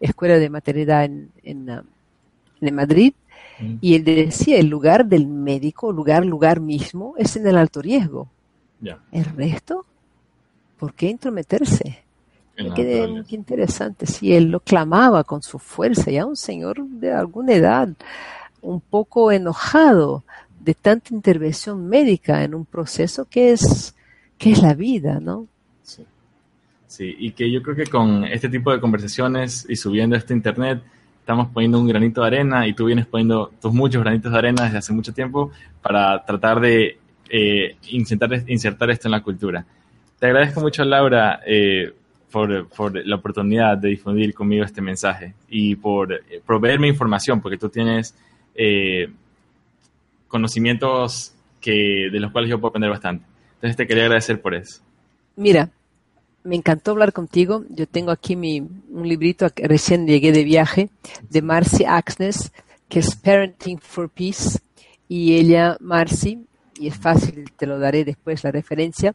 [0.00, 3.12] escuela de maternidad en, en, uh, Madrid,
[3.58, 3.74] mm.
[3.80, 8.28] y él decía, el lugar del médico, lugar, lugar mismo, es en el alto riesgo.
[9.10, 9.84] El resto,
[10.78, 12.04] ¿por qué intrometerse?
[12.74, 14.06] Qué, interesante.
[14.06, 17.88] Si él lo clamaba con su fuerza, ya un señor de alguna edad,
[18.60, 20.24] un poco enojado
[20.60, 23.94] de tanta intervención médica en un proceso que es,
[24.36, 25.46] que es la vida, ¿no?
[25.82, 26.04] Sí.
[26.88, 30.82] sí, y que yo creo que con este tipo de conversaciones y subiendo este internet,
[31.20, 34.64] estamos poniendo un granito de arena y tú vienes poniendo tus muchos granitos de arena
[34.64, 36.98] desde hace mucho tiempo para tratar de
[37.28, 39.64] eh, insertar, insertar esto en la cultura.
[40.18, 41.92] Te agradezco mucho, Laura, eh,
[42.30, 47.68] por, la oportunidad de difundir conmigo este mensaje y por eh, proveerme información, porque tú
[47.68, 48.14] tienes
[48.54, 49.08] eh,
[50.28, 53.24] conocimientos que, de los cuales yo puedo aprender bastante.
[53.54, 54.82] Entonces te quería agradecer por eso.
[55.36, 55.70] Mira,
[56.44, 57.64] me encantó hablar contigo.
[57.70, 60.90] Yo tengo aquí mi, un librito, recién llegué de viaje,
[61.28, 62.52] de Marcy Axnes,
[62.88, 64.58] que es Parenting for Peace.
[65.08, 66.46] Y ella, Marcy,
[66.78, 69.14] y es fácil, te lo daré después la referencia,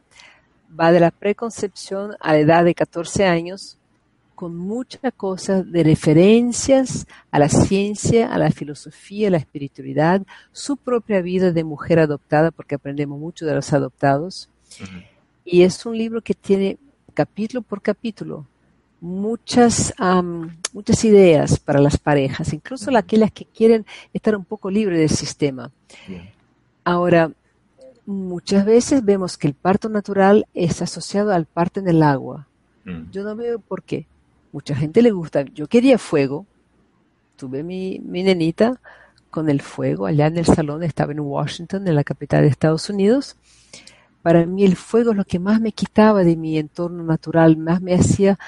[0.78, 3.78] va de la preconcepción a la edad de 14 años
[4.34, 10.22] con muchas cosas de referencias a la ciencia, a la filosofía, a la espiritualidad,
[10.52, 14.50] su propia vida de mujer adoptada, porque aprendemos mucho de los adoptados.
[15.44, 16.78] Y es un libro que tiene
[17.14, 18.46] capítulo por capítulo
[19.04, 19.92] muchas,
[20.72, 25.70] muchas ideas para las parejas, incluso aquellas que quieren estar un poco libres del sistema.
[26.84, 27.30] Ahora,
[28.06, 32.46] muchas veces vemos que el parto natural es asociado al parto en el agua.
[32.84, 33.10] Mm.
[33.10, 34.06] Yo no veo por qué.
[34.52, 35.42] Mucha gente le gusta.
[35.54, 36.46] Yo quería fuego.
[37.36, 38.80] Tuve mi, mi nenita
[39.30, 40.82] con el fuego allá en el salón.
[40.82, 43.36] Estaba en Washington, en la capital de Estados Unidos.
[44.22, 47.82] Para mí el fuego es lo que más me quitaba de mi entorno natural, más
[47.82, 48.38] me hacía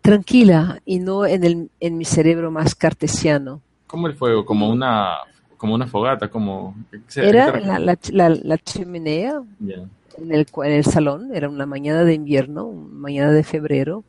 [0.00, 3.60] tranquila y no en, el, en mi cerebro más cartesiano.
[3.86, 4.46] ¿Cómo el fuego?
[4.46, 5.18] ¿Como una
[5.60, 6.74] como una fogata, como...
[7.14, 7.98] Era la,
[8.30, 13.44] la, chimenea en, el, en el salón, era una mañana de invierno, una mañana de
[13.44, 14.02] febrero,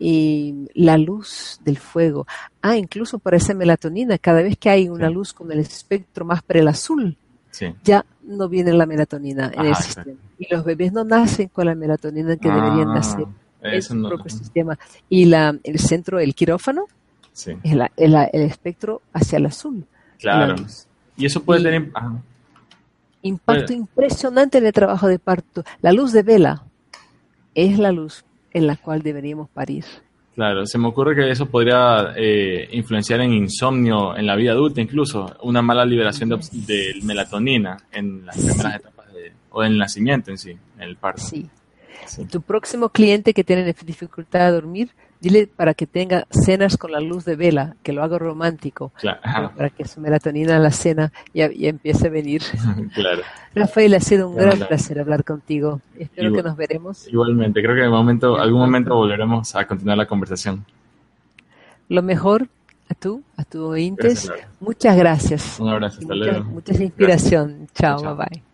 [0.00, 2.26] y la luz del fuego.
[2.62, 6.42] Ah, incluso para esa melatonina, cada vez que hay una luz con el espectro más
[6.42, 7.16] para el azul,
[7.84, 10.18] ya no viene la melatonina en el sistema.
[10.36, 13.26] Y los bebés no nacen con la melatonina que deberían ah, nacer.
[13.62, 14.76] Es un propio sistema.
[15.08, 16.86] Y la, el centro, el quirófano,
[17.32, 17.46] es,
[17.96, 19.86] el espectro hacia el azul.
[20.22, 20.56] Claro.
[21.16, 21.90] Y eso puede tener...
[23.24, 25.62] Impacto impresionante en el trabajo de parto.
[25.80, 26.64] La luz de vela
[27.54, 29.84] es la luz en la cual deberíamos parir.
[30.34, 34.80] Claro, se me ocurre que eso podría eh, influenciar en insomnio en la vida adulta,
[34.80, 39.06] incluso una mala liberación de, melatonina en las primeras etapas
[39.50, 41.20] o en el nacimiento en sí, en el parto.
[41.20, 41.48] Sí.
[42.06, 42.24] sí.
[42.24, 44.90] Tu próximo cliente que tiene dificultad de dormir,
[45.22, 48.90] Dile para que tenga cenas con la luz de vela, que lo haga romántico,
[49.56, 52.42] para que su melatonina en la cena ya, empiece a venir.
[52.92, 53.22] claro.
[53.54, 55.80] Rafael, ha sido un gran placer hablar contigo.
[55.96, 57.06] Espero que nos veremos.
[57.06, 60.64] Igualmente, creo que en momento, algún momento volveremos a continuar la conversación.
[61.88, 62.48] Lo mejor
[62.88, 64.28] a tú, a tu oyentes.
[64.58, 65.60] muchas gracias.
[65.60, 66.42] Un abrazo, hasta luego.
[66.46, 67.68] Mucha, inspiración.
[67.72, 68.51] chao, bye bye.